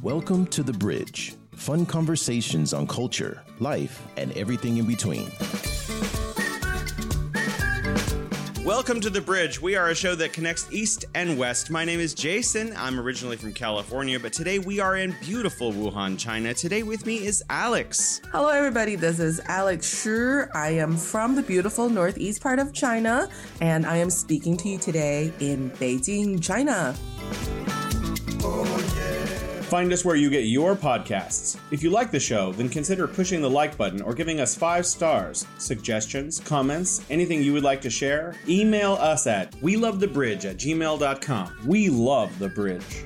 [0.00, 1.34] Welcome to The Bridge.
[1.56, 5.30] Fun conversations on culture, life, and everything in between.
[8.64, 9.60] Welcome to The Bridge.
[9.60, 11.70] We are a show that connects East and West.
[11.70, 12.72] My name is Jason.
[12.76, 16.54] I'm originally from California, but today we are in beautiful Wuhan, China.
[16.54, 18.20] Today with me is Alex.
[18.30, 18.94] Hello, everybody.
[18.94, 20.48] This is Alex Shi.
[20.54, 23.28] I am from the beautiful northeast part of China,
[23.60, 26.94] and I am speaking to you today in Beijing, China.
[29.70, 31.56] Find us where you get your podcasts.
[31.70, 34.84] If you like the show, then consider pushing the like button or giving us five
[34.84, 35.46] stars.
[35.58, 38.34] Suggestions, comments, anything you would like to share?
[38.48, 41.56] Email us at we love the bridge at gmail.com.
[41.64, 43.04] We love the bridge.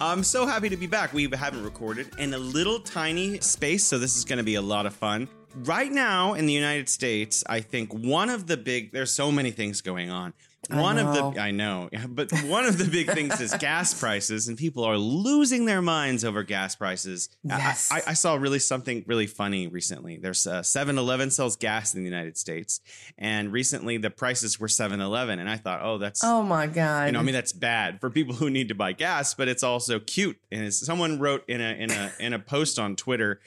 [0.00, 1.12] I'm so happy to be back.
[1.12, 4.62] We haven't recorded in a little tiny space, so this is going to be a
[4.62, 5.28] lot of fun.
[5.64, 9.50] Right now in the United States, I think one of the big, there's so many
[9.50, 10.32] things going on.
[10.70, 14.56] One of the, I know, but one of the big things is gas prices, and
[14.56, 17.28] people are losing their minds over gas prices.
[17.42, 17.90] Yes.
[17.90, 20.18] I, I, saw really something really funny recently.
[20.18, 22.80] There's uh, 7 Eleven sells gas in the United States,
[23.18, 27.06] and recently the prices were 7 Eleven, and I thought, oh, that's Oh my God.
[27.06, 29.64] you know, I mean, that's bad for people who need to buy gas, but it's
[29.64, 30.38] also cute.
[30.52, 33.40] And someone wrote in a in a in a post on Twitter,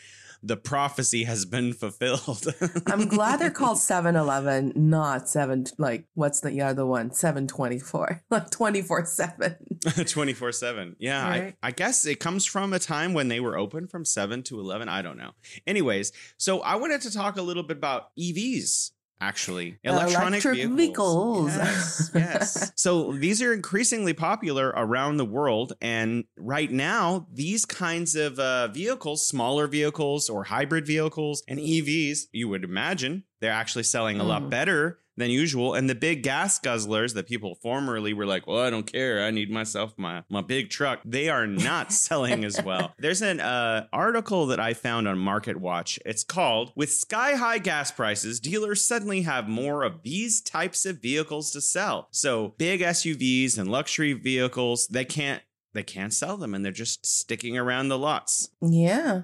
[0.45, 2.45] the prophecy has been fulfilled.
[2.87, 7.11] I'm glad they're called 7 Eleven, not 7, like, what's the other one?
[7.11, 9.55] 724, like 24 7.
[10.05, 10.95] 24 7.
[10.99, 11.25] Yeah.
[11.25, 14.59] I, I guess it comes from a time when they were open from 7 to
[14.59, 14.87] 11.
[14.87, 15.31] I don't know.
[15.65, 18.91] Anyways, so I wanted to talk a little bit about EVs.
[19.25, 21.47] Actually, electronic Electric vehicles.
[21.47, 22.71] Yes, yes.
[22.75, 28.67] so these are increasingly popular around the world, and right now, these kinds of uh,
[28.67, 34.23] vehicles, smaller vehicles or hybrid vehicles and EVs, you would imagine they're actually selling a
[34.23, 34.49] lot Mm.
[34.49, 35.75] better than usual.
[35.75, 39.23] And the big gas guzzlers that people formerly were like, well, I don't care.
[39.23, 40.99] I need myself my, my big truck.
[41.05, 42.93] They are not selling as well.
[42.99, 45.99] There's an uh, article that I found on Market Watch.
[46.05, 51.01] It's called With Sky High Gas Prices, Dealers Suddenly Have More of These Types of
[51.01, 52.09] Vehicles to Sell.
[52.11, 55.41] So big SUVs and luxury vehicles, they can't
[55.73, 58.49] they can't sell them and they're just sticking around the lots.
[58.61, 59.23] Yeah.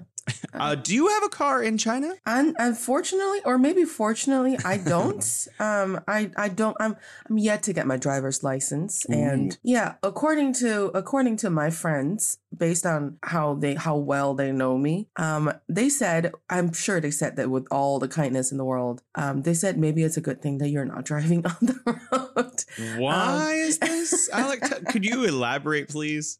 [0.54, 2.14] Uh, do you have a car in China?
[2.26, 5.24] And unfortunately, or maybe fortunately, I don't.
[5.58, 6.76] um, I I don't.
[6.78, 6.96] I'm
[7.28, 12.38] I'm yet to get my driver's license, and yeah, according to according to my friends,
[12.56, 17.10] based on how they how well they know me, um, they said I'm sure they
[17.10, 20.20] said that with all the kindness in the world, um, they said maybe it's a
[20.20, 21.78] good thing that you're not driving on the
[22.10, 22.64] road.
[23.00, 24.28] Why Um, is this?
[24.32, 26.38] Alex, t- could you elaborate, please?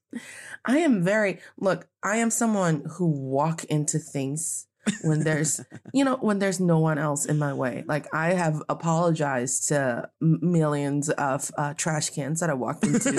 [0.65, 1.89] I am very look.
[2.03, 4.67] I am someone who walk into things
[5.03, 5.61] when there's
[5.93, 7.85] you know when there's no one else in my way.
[7.87, 13.11] Like I have apologized to m- millions of uh, trash cans that I walked into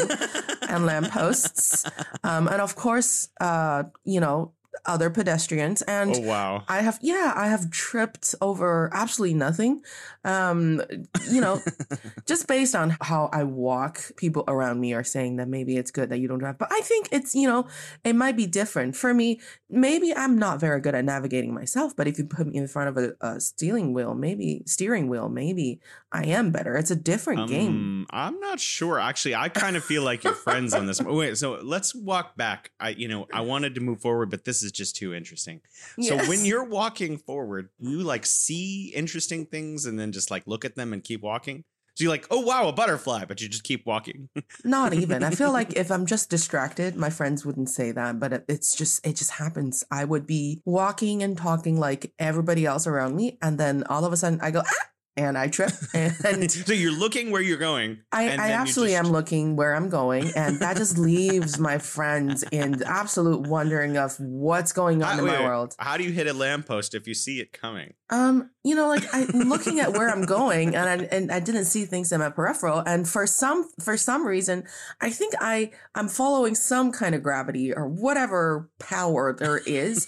[0.69, 1.85] and lampposts,
[2.24, 4.53] um, and of course, uh, you know,
[4.86, 6.16] other pedestrians and.
[6.16, 6.64] oh wow.
[6.68, 9.82] I have, yeah, I have tripped over absolutely nothing.
[10.24, 10.82] Um,
[11.30, 11.62] you know,
[12.26, 16.10] just based on how I walk, people around me are saying that maybe it's good
[16.10, 16.58] that you don't drive.
[16.58, 17.68] But I think it's, you know,
[18.04, 18.96] it might be different.
[18.96, 19.40] For me,
[19.70, 22.90] maybe I'm not very good at navigating myself, but if you put me in front
[22.90, 25.80] of a, a steering wheel, maybe steering wheel, maybe
[26.12, 26.76] I am better.
[26.76, 27.68] It's a different game.
[27.70, 29.00] Um, I'm not sure.
[29.00, 31.02] Actually, I kind of feel like you're friends on this.
[31.04, 32.72] Wait, so let's walk back.
[32.80, 35.62] I, you know, I wanted to move forward, but this is just too interesting.
[36.00, 40.66] So when you're walking forward, you like see interesting things and then just like look
[40.66, 41.63] at them and keep walking.
[41.96, 44.29] So you're like, oh wow, a butterfly, but you just keep walking.
[44.63, 45.24] Not even.
[45.24, 49.06] I feel like if I'm just distracted, my friends wouldn't say that, but it's just
[49.06, 49.84] it just happens.
[49.91, 54.13] I would be walking and talking like everybody else around me, and then all of
[54.13, 58.00] a sudden I go ah, and I trip, and so you're looking where you're going.
[58.12, 61.59] I, and I then absolutely just- am looking where I'm going, and that just leaves
[61.59, 65.46] my friends in absolute wondering of what's going on How- in wait, my wait.
[65.46, 65.75] world.
[65.79, 67.94] How do you hit a lamppost if you see it coming?
[68.09, 71.66] Um, you know, like I'm looking at where I'm going, and I, and I didn't
[71.66, 74.63] see things in my peripheral, and for some for some reason,
[75.01, 80.07] I think I I'm following some kind of gravity or whatever power there is.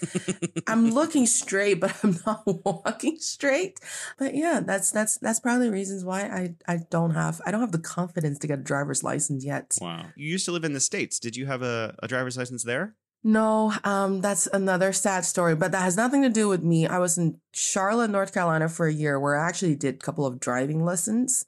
[0.67, 3.79] I'm looking straight, but I'm not walking straight.
[4.17, 7.61] But yeah, that's that's that's probably the reasons why I I don't have I don't
[7.61, 9.75] have the confidence to get a driver's license yet.
[9.81, 10.05] Wow.
[10.15, 11.19] You used to live in the States.
[11.19, 12.95] Did you have a, a driver's license there?
[13.27, 16.85] No, um, that's another sad story, but that has nothing to do with me.
[16.85, 20.27] I was in Charlotte, North Carolina for a year where I actually did a couple
[20.27, 21.43] of driving lessons.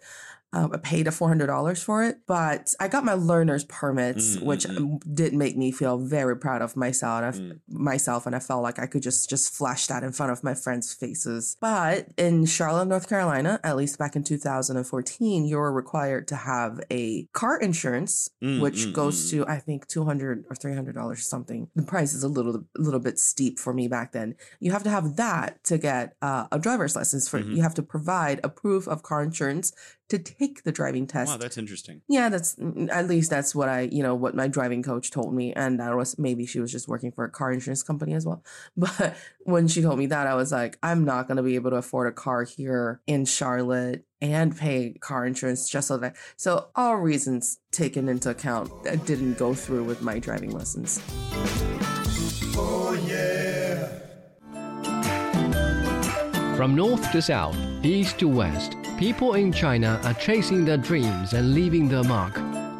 [0.53, 4.37] Um, I paid a four hundred dollars for it, but I got my learner's permits,
[4.37, 7.17] Mm, which mm, um, did make me feel very proud of myself.
[7.21, 7.59] And I, Mm.
[7.67, 10.53] myself, and I felt like I could just just flash that in front of my
[10.53, 11.57] friends' faces.
[11.59, 16.79] But in Charlotte, North Carolina, at least back in 2014, you were required to have
[16.91, 19.29] a car insurance, Mm, which mm, goes mm.
[19.31, 21.67] to I think two hundred or three hundred dollars or something.
[21.75, 24.35] The price is a little a little bit steep for me back then.
[24.59, 27.27] You have to have that to get uh, a driver's license.
[27.27, 27.55] For Mhm.
[27.57, 29.71] you have to provide a proof of car insurance
[30.09, 31.31] to take the driving test.
[31.31, 32.01] Wow, that's interesting.
[32.07, 35.33] Yeah, that's mm, at least that's what I, you know, what my driving coach told
[35.33, 35.53] me.
[35.53, 38.43] And that was maybe she was just working for a car insurance company as well.
[38.77, 41.71] But when she told me that, I was like, I'm not going to be able
[41.71, 46.15] to afford a car here in Charlotte and pay car insurance just so that.
[46.37, 51.01] So, all reasons taken into account, I didn't go through with my driving lessons.
[56.57, 61.53] From north to south, east to west, people in China are chasing their dreams and
[61.53, 62.35] leaving their mark.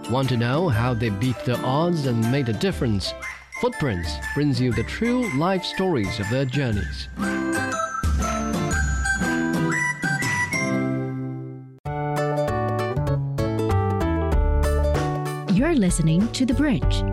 [0.10, 3.14] Want to know how they beat the odds and made a difference?
[3.62, 7.08] Footprints brings you the true life stories of their journeys.
[15.56, 17.04] You're listening to The Bridge.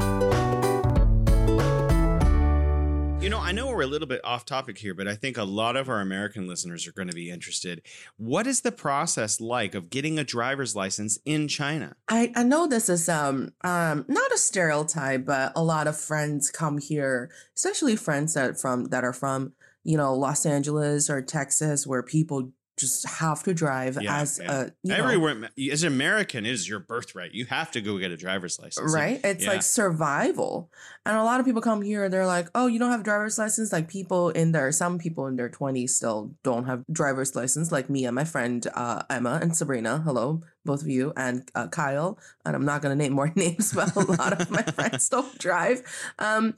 [3.25, 5.44] You know, I know we're a little bit off topic here, but I think a
[5.44, 7.81] lot of our American listeners are going to be interested.
[8.19, 11.97] What is the process like of getting a driver's license in China?
[12.06, 16.50] I, I know this is um um not a stereotype, but a lot of friends
[16.50, 19.55] come here, especially friends that from that are from
[19.85, 24.73] you know Los Angeles or Texas, where people just have to drive Yeah, as a
[24.82, 27.32] you know, Everywhere, as an American, it is your birthright.
[27.32, 28.93] You have to go get a driver's license.
[28.94, 29.21] right?
[29.23, 29.50] It's Yeah.
[29.50, 30.71] like survival,
[31.06, 32.09] and a lot of people come here.
[32.09, 35.26] They're like, "Oh, you don't have a driver's license." Like people in their some people
[35.26, 39.38] in their twenties still don't have driver's license, like me and my friend uh, Emma
[39.41, 40.03] and Sabrina.
[40.05, 42.19] Hello, both of you, and uh, Kyle.
[42.44, 45.82] And I'm not gonna name more names, but a lot of my friends don't drive.
[46.19, 46.55] Um,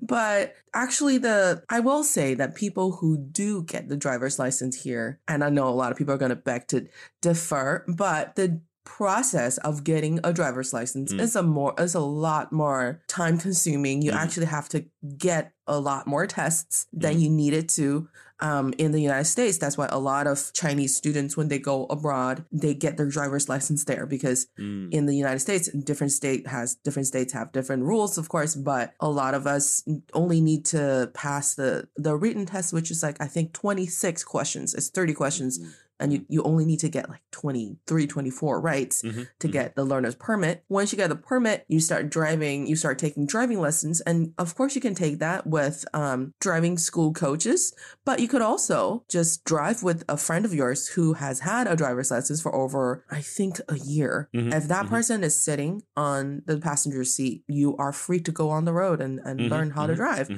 [0.00, 5.20] but actually, the I will say that people who do get the driver's license here,
[5.28, 6.86] and I know a lot of people are gonna beg to
[7.20, 11.20] defer, but the process of getting a driver's license Mm.
[11.20, 14.02] is a more is a lot more time consuming.
[14.02, 14.16] You Mhm.
[14.16, 14.86] actually have to
[15.16, 17.20] get a lot more tests than Mhm.
[17.20, 18.08] you needed to
[18.40, 19.58] um, in the United States.
[19.58, 23.48] That's why a lot of Chinese students, when they go abroad, they get their driver's
[23.48, 24.92] license there because Mm.
[24.92, 28.94] in the United States, different state has different states have different rules, of course, but
[29.00, 29.84] a lot of us
[30.14, 34.74] only need to pass the the written test, which is like I think 26 questions.
[34.74, 35.70] It's 30 questions Mm-hmm.
[36.00, 39.28] And you, you only need to get like 23, 24 rights Mhm.
[39.38, 39.52] to Mhm.
[39.52, 40.64] get the learner's permit.
[40.68, 44.00] Once you get the permit, you start driving, you start taking driving lessons.
[44.02, 47.72] And of course, you can take that with um, driving school coaches,
[48.04, 51.76] but you could also just drive with a friend of yours who has had a
[51.76, 54.28] driver's license for over, I think, a year.
[54.34, 54.54] Mhm.
[54.54, 54.90] If that Mhm.
[54.90, 59.00] person is sitting on the passenger seat, you are free to go on the road
[59.00, 59.50] and, and Mhm.
[59.50, 59.96] learn how to Mhm.
[59.96, 60.28] drive.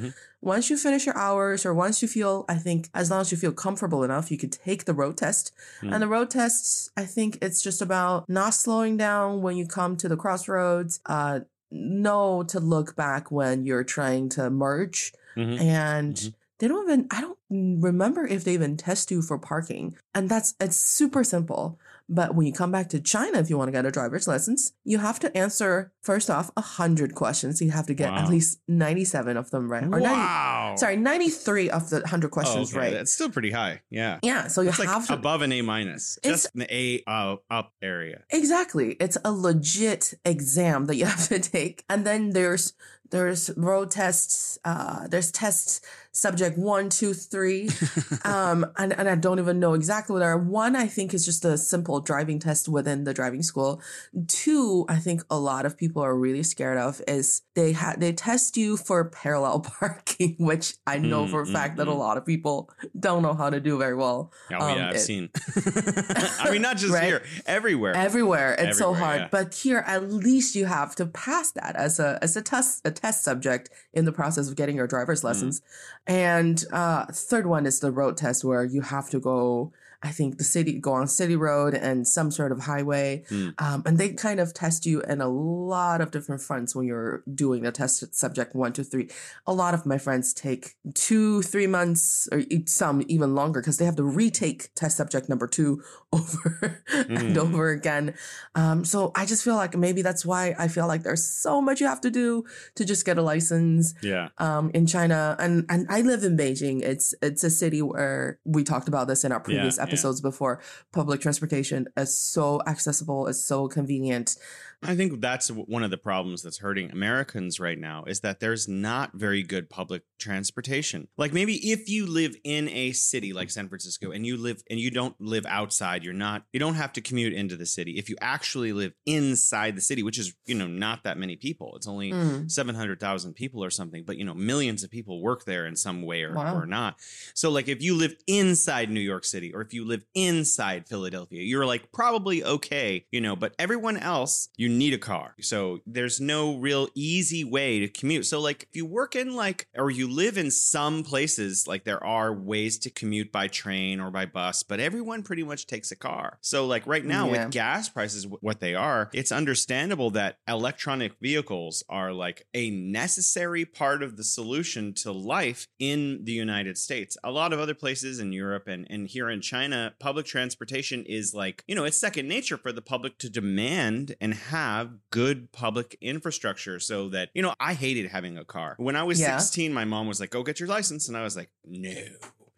[0.43, 3.39] Once you finish your hours, or once you feel, I think, as long as you
[3.39, 5.53] feel comfortable enough, you could take the road test.
[5.81, 5.93] Mm.
[5.95, 9.97] And the road test, I think it's just about not slowing down when you come
[9.99, 11.01] to the crossroads.
[11.07, 11.41] Uh,
[11.75, 15.59] know to look back when you're trying to merge, Mhm.
[15.59, 16.35] and Mhm.
[16.59, 17.07] they don't even.
[17.11, 21.79] I don't remember if they even test you for parking, and that's it's super simple.
[22.09, 24.73] But when you come back to China, if you want to get a driver's license,
[24.85, 27.61] you have to answer first off a hundred questions.
[27.63, 28.19] You have to get Wow.
[28.19, 30.75] at least ninety-seven of them right, or 90, wow.
[30.77, 32.79] sorry, ninety-three of the hundred questions okay.
[32.81, 32.93] right.
[32.93, 33.81] That's still pretty high.
[33.91, 34.19] Yeah.
[34.23, 37.03] yeah, so you It's like have to above an A minus, It's- just an A
[37.07, 38.23] uh, up area.
[38.31, 38.97] Exactly.
[39.01, 41.85] It's a legit exam that you have to take.
[41.89, 42.73] And then there's
[43.13, 45.81] there's road tests, uh there's tests
[46.15, 47.71] subject one, two, three.
[48.25, 50.37] um and, and I don't even know exactly what they are.
[50.39, 53.81] One I think is just a simple driving test within the driving school.
[54.27, 58.13] Two, I think a lot of people are really scared of is they ha- they
[58.13, 61.91] test you for parallel parking, which I know Mm, for a mm, fact that a
[61.93, 61.99] mm.
[62.07, 64.33] lot of people don't know how to do very well.
[64.51, 65.31] Oh Um, yeah, I've it- seen.
[66.41, 67.05] I mean, not just Right?
[67.05, 67.95] here, everywhere.
[67.95, 68.57] Everywhere.
[68.59, 69.21] It's so hard.
[69.21, 69.29] yeah.
[69.31, 72.91] But here at least you have to pass that as a as a test a
[73.03, 75.25] test subject in the process of getting your driver's Mm.
[75.25, 75.63] lessons.
[76.07, 80.39] And uh third one is the road test where you have to go I think
[80.39, 83.25] the city go on city road and some sort of highway.
[83.31, 83.55] Mm.
[83.63, 87.23] Um, and they kind of test you in a lot of different fronts when you're
[87.33, 89.09] doing the test subject one, two, three.
[89.47, 93.85] A lot of my friends take two, three months, or some even longer because they
[93.85, 95.83] have to retake test subject number two
[96.13, 97.37] over and Mm.
[97.39, 98.15] over again.
[98.55, 101.81] Um, so I just feel like maybe that's why I feel like there's so much
[101.81, 102.45] you have to do
[102.75, 104.29] to just get a license yeah.
[104.39, 106.83] um, in China, and and I live in Beijing.
[106.83, 110.61] It's it's a city where we talked about this in our previous yeah, episodes before,
[110.93, 114.37] public transportation is so accessible, it's so convenient.
[114.83, 118.67] I think that's one of the problems that's hurting Americans right now is that there's
[118.69, 121.09] not very good public transportation.
[121.17, 124.81] Like maybe if you live in a city like San Francisco and you live and
[124.81, 127.93] you don't live outside, you're not you don't have to commute into the city.
[127.99, 131.75] If you actually live inside the city, which is, you know, not that many people.
[131.77, 132.51] It's only Mm.
[132.51, 136.23] 700,000 people or something, but you know, millions of people work there in some way
[136.23, 136.57] or, Wow.
[136.57, 136.97] or not.
[137.35, 141.43] So like if you live inside New York City or if you live inside Philadelphia,
[141.43, 145.35] you're like probably okay, you know, but everyone else, you need a car.
[145.41, 148.27] So there's no real easy way to commute.
[148.27, 152.03] So like if you work in like or you live in some places, like there
[152.05, 155.97] are ways to commute by train or by bus, but everyone pretty much takes a
[155.97, 156.39] car.
[156.41, 157.45] So like right now Yeah.
[157.45, 163.65] with gas prices what they are, it's understandable that electronic vehicles are like a necessary
[163.65, 167.17] part of the solution to life in the United States.
[167.25, 171.35] A lot of other places in Europe and, and here in China, public transportation is
[171.35, 174.62] like, you know, it's second nature for the public to demand and have
[175.11, 178.75] good public infrastructure so that, you know, I hated having a car.
[178.79, 179.37] When I was Yeah.
[179.39, 181.09] 16, my mom was like, go get your license.
[181.09, 181.95] And I was like, no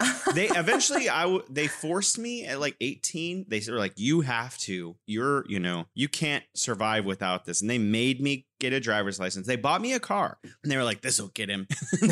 [0.34, 4.58] they eventually I w- they forced me at like 18 they were like you have
[4.58, 8.80] to you're you know you can't survive without this and they made me get a
[8.80, 11.66] driver's license they bought me a car and they were like this will get him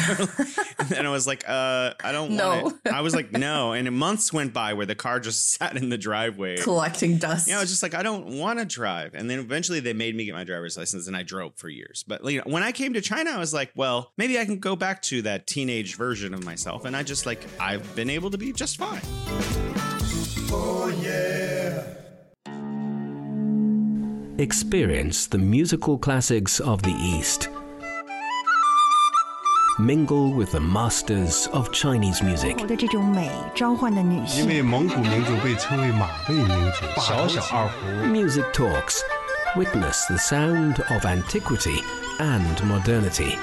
[0.96, 2.62] and I was like uh I don't No.
[2.64, 5.76] want it I was like no and months went by where the car just sat
[5.76, 7.48] in the driveway Collecting dust.
[7.48, 9.14] yeah, I was just like, I don't want to drive.
[9.14, 12.04] And then eventually they made me get my driver's license and I drove for years.
[12.06, 14.58] But you know, when I came to China, I was like, well, maybe I can
[14.58, 16.84] go back to that teenage version of myself.
[16.84, 19.00] And I just like, I've been able to be just fine.
[24.37, 27.49] Experience the musical classics of the East.
[29.79, 32.65] Mingle with the masters of Chinese music.
[32.65, 38.07] 的这种美召唤的女因性，为蒙古民族被称为马背民族，小小二胡。
[38.07, 39.01] Music Talks.
[39.55, 41.81] Witness the sound of antiquity
[42.19, 43.37] and modernity.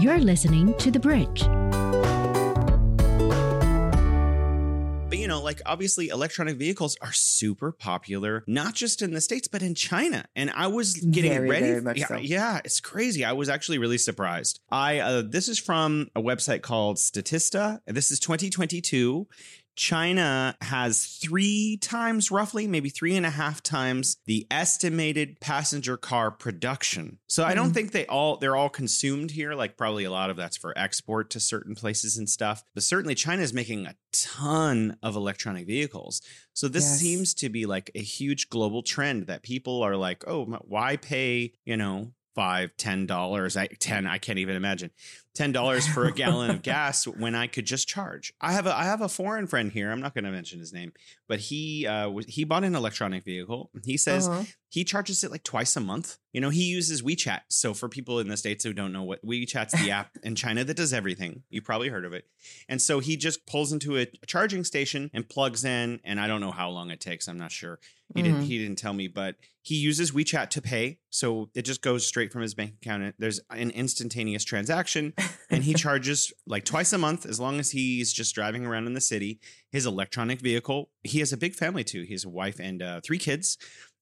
[0.00, 1.48] You're listening to The Bridge.
[5.27, 9.61] You know, like obviously electronic vehicles are super popular, not just in the States, but
[9.61, 10.23] in China.
[10.37, 11.79] And I was getting Very, ready.
[11.81, 12.15] very yeah, so.
[12.15, 13.25] yeah, it's crazy.
[13.25, 14.61] I was actually really surprised.
[14.71, 17.79] I uh, this is from a website called Statista.
[17.85, 19.27] and This is 2022.
[19.77, 26.31] China has three times, roughly, maybe three and a half times the estimated passenger car
[26.31, 27.19] production.
[27.27, 27.73] So I don't hmm.
[27.73, 29.53] think they all they're all consumed here.
[29.53, 32.63] Like probably a lot of that's for export to certain places and stuff.
[32.73, 36.21] But certainly China is making a ton of electronic vehicles.
[36.53, 36.99] So this Yes.
[36.99, 41.53] seems to be like a huge global trend that people are like, oh, why pay,
[41.65, 43.55] you know, five, ten dollars?
[43.55, 44.91] I ten, I can't even imagine.
[45.37, 48.33] Ten dollars for a gallon of gas when I could just charge.
[48.41, 49.91] I have a I have a foreign friend here.
[49.91, 50.93] I'm not going to mention his name,
[51.27, 53.69] but he uh he bought an electronic vehicle.
[53.85, 54.45] He says Uh-huh.
[54.69, 56.17] he charges it like twice a month.
[56.33, 57.41] You know, he uses WeChat.
[57.49, 60.63] So for people in the states who don't know what WeChat's the app in China
[60.63, 61.43] that does everything.
[61.49, 62.25] You probably heard of it.
[62.67, 66.41] And so he just pulls into a charging station and plugs in and I don't
[66.41, 67.27] know how long it takes.
[67.27, 67.79] I'm not sure.
[68.15, 68.45] He didn't Mhm.
[68.45, 70.99] he didn't tell me, but he uses WeChat to pay.
[71.09, 73.15] So it just goes straight from his bank account.
[73.19, 75.13] There's an instantaneous transaction
[75.49, 78.93] and he charges like twice a month as long as he's just driving around in
[78.93, 79.39] the city.
[79.71, 80.89] His electronic vehicle.
[81.03, 82.03] He has a big family too.
[82.03, 83.57] He has a wife and uh, three kids.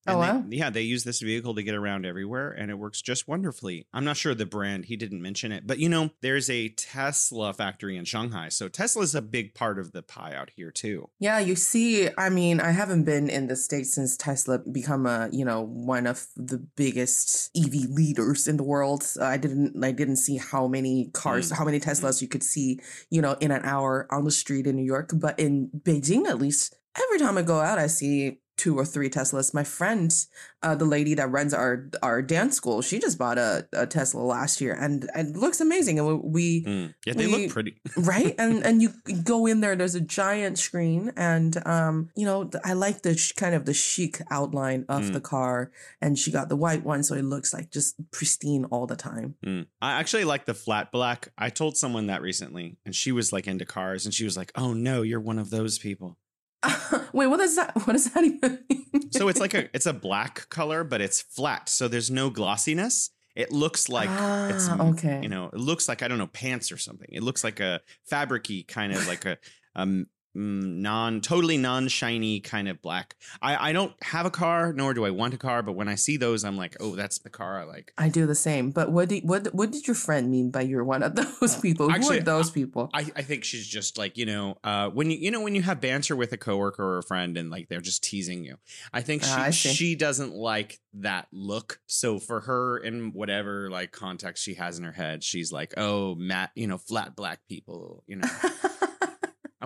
[0.08, 0.44] Oh, wow.
[0.46, 3.86] they- yeah, they use this vehicle to get around everywhere and it works just wonderfully.
[3.92, 7.52] I'm not sure the brand, he didn't mention it, but you know, there's a Tesla
[7.52, 8.48] factory in Shanghai.
[8.48, 11.08] So Tesla's a big part of the pie out here too.
[11.18, 15.28] Yeah, you see, I mean, I haven't been in the States since Tesla become a,
[15.32, 19.04] you know, one of the biggest EV leaders in the world.
[19.20, 22.80] Uh, I didn't I didn't see how many cars, how many Teslas you could see,
[23.10, 26.38] you know, in an hour on the street in New York, but in Beijing at
[26.38, 29.52] least, every time I go out I see two or three Teslas.
[29.52, 30.14] My friend,
[30.62, 34.20] uh, the lady that runs our our dance school, she just bought a, a Tesla
[34.20, 35.98] last year and, and it looks amazing.
[35.98, 36.94] And we, Mm.
[37.04, 37.80] Yeah, they We- look pretty.
[37.96, 38.90] right and and you
[39.22, 43.32] go in there there's a giant screen and um you know i like the sh-
[43.32, 45.12] kind of the chic outline of Mm.
[45.12, 45.70] the car
[46.00, 49.34] and she got the white one so it looks like just pristine all the time
[49.44, 49.66] Mm.
[49.80, 51.28] I actually like the flat black.
[51.38, 54.50] I told someone that recently and she was like into cars and she was like,
[54.56, 56.16] oh no, you're one of those people.
[57.12, 59.92] wait what is that what does that even mean So it's like a it's a
[59.92, 61.68] black color, but it's flat.
[61.68, 63.10] So there's no glossiness.
[63.34, 64.08] It looks like
[64.50, 67.08] it's Ah, okay you know, it looks like I don't know pants or something.
[67.12, 69.38] It looks like a fabricy kind of like a
[69.74, 73.16] um non, totally non shiny kind of black.
[73.40, 75.94] I, I don't have a car, nor do I want a car, but when I
[75.94, 77.92] see those, I'm like, oh, that's the car I like.
[77.96, 78.70] I do the same.
[78.70, 81.90] But what did what what did your friend mean by you're one of those people?
[81.90, 82.90] Who are those people?
[82.92, 85.62] I, I think she's just like you know uh, when you you know when you
[85.62, 88.56] have banter with a coworker or a friend and like they're just teasing you.
[88.92, 91.80] I think she Ah, I she doesn't like that look.
[91.86, 96.14] So for her in whatever like context she has in her head, she's like, oh,
[96.14, 98.28] Matt, you know, flat black people, you know.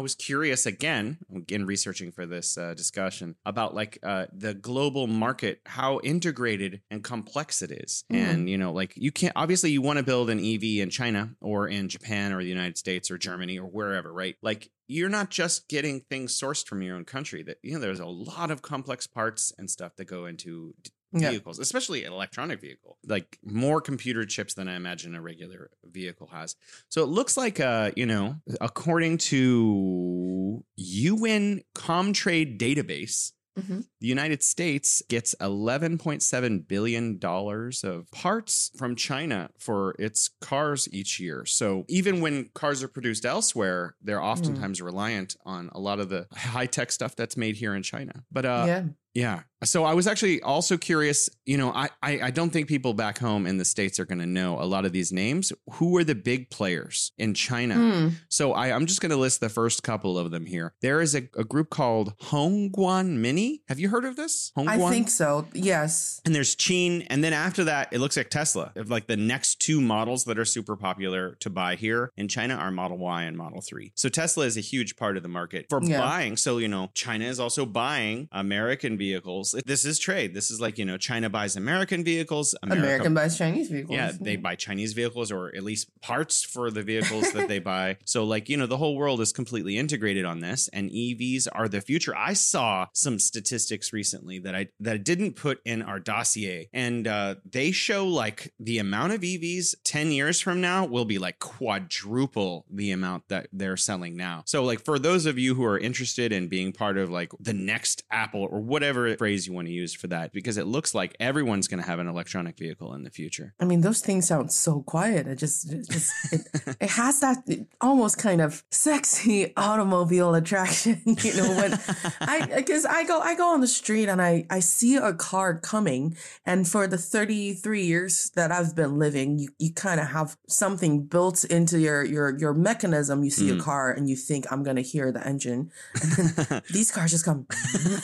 [0.01, 5.07] I was curious again, in researching for this uh, discussion about like uh, the global
[5.07, 8.05] market, how integrated and complex it is.
[8.11, 8.17] Mhm.
[8.17, 11.35] And, you know, like you can't, obviously, you want to build an EV in China
[11.43, 14.37] or in Japan or the United States or Germany or wherever, right?
[14.41, 18.01] Like you're not just getting things sourced from your own country, that, you know, there's
[18.01, 20.75] a lot of complex parts and stuff that go into
[21.13, 21.31] Yeah.
[21.31, 26.29] vehicles, especially an electronic vehicle, like more computer chips than I imagine a regular vehicle
[26.29, 26.55] has.
[26.89, 33.85] So it looks like, uh, you know, according to UN Comtrade database, Mhm.
[34.01, 41.45] the United States gets $11.7 billion of parts from China for its cars each year.
[41.45, 46.29] So even when cars are produced elsewhere, they're oftentimes reliant on a lot of the
[46.33, 48.25] high tech stuff that's made here in China.
[48.31, 48.85] But uh, yeah.
[49.15, 49.41] Yeah.
[49.63, 53.19] So I was actually also curious, you know, I, I, I don't think people back
[53.19, 55.53] home in the States are going to know a lot of these names.
[55.73, 57.75] Who are the big players in China?
[57.75, 58.09] Hmm.
[58.31, 60.73] So I, I'm just going to list the first couple of them here.
[60.81, 63.61] There is a, a group called Hongguang Mini.
[63.69, 64.51] Have you heard of this?
[64.57, 64.91] I Hongguang?
[64.91, 65.47] think so.
[65.53, 66.23] Yes.
[66.25, 68.73] And there's Qin, and then after that, it looks like Tesla.
[68.75, 72.71] Like the next two models that are super popular to buy here in China are
[72.71, 73.93] Model Y and Model 3.
[73.95, 76.01] So Tesla is a huge part of the market for Yeah.
[76.01, 76.39] buying.
[76.39, 79.55] So, you know, China is also buying American vehicles.
[79.65, 80.35] This is trade.
[80.35, 82.55] This is like, you know, China buys American vehicles.
[82.63, 83.97] America American buys Chinese vehicles.
[83.97, 87.97] yeah, they buy Chinese vehicles or at least parts for the vehicles that they buy.
[88.05, 91.69] So, like, you know, the whole world is completely integrated on this, and EVs are
[91.69, 92.15] the future.
[92.15, 97.09] I saw some statistics recently that I that I didn't put in our dossier, and
[97.09, 101.41] uh, they show like the amount of EVs ten years from now will be like
[101.41, 104.45] quadruple the amount that they're selling now.
[104.47, 107.53] So, like, for those of you who are interested in being part of like the
[107.53, 111.17] next Apple or whatever phrase you want to use for that, because it looks like
[111.19, 113.53] everyone's going to have an electronic vehicle in the future.
[113.59, 115.27] I mean, those things sound so quiet.
[115.27, 117.39] It just, it just, it, it has that
[117.81, 121.03] almost kind of sexy automobile attraction.
[121.21, 121.79] You know, when
[122.21, 125.59] I, because I go, I go on the street and I, I see a car
[125.59, 130.09] coming, and for the thirty three years that I've been living, you, you kind of
[130.09, 133.25] have something built into your, your, your mechanism.
[133.25, 133.59] You see Mm.
[133.59, 135.71] a car and you think, I'm gonna hear the engine,
[136.77, 137.47] these cars just come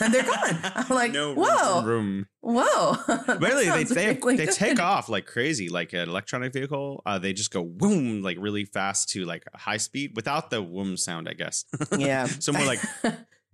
[0.00, 0.58] and they're gone.
[0.64, 2.26] I'm like, no whoa, room.
[2.40, 2.96] whoa.
[3.46, 7.02] Really, they they, really they take off like crazy, like an electronic vehicle.
[7.06, 10.96] Uh, they just go boom, like really fast to like high speed without the whoom
[10.96, 11.64] sound, I guess.
[11.98, 12.26] Yeah.
[12.26, 12.80] so more like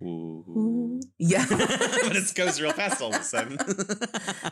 [0.03, 0.99] ooh.
[1.17, 1.45] yeah.
[1.49, 3.57] but it goes real fast all of a sudden.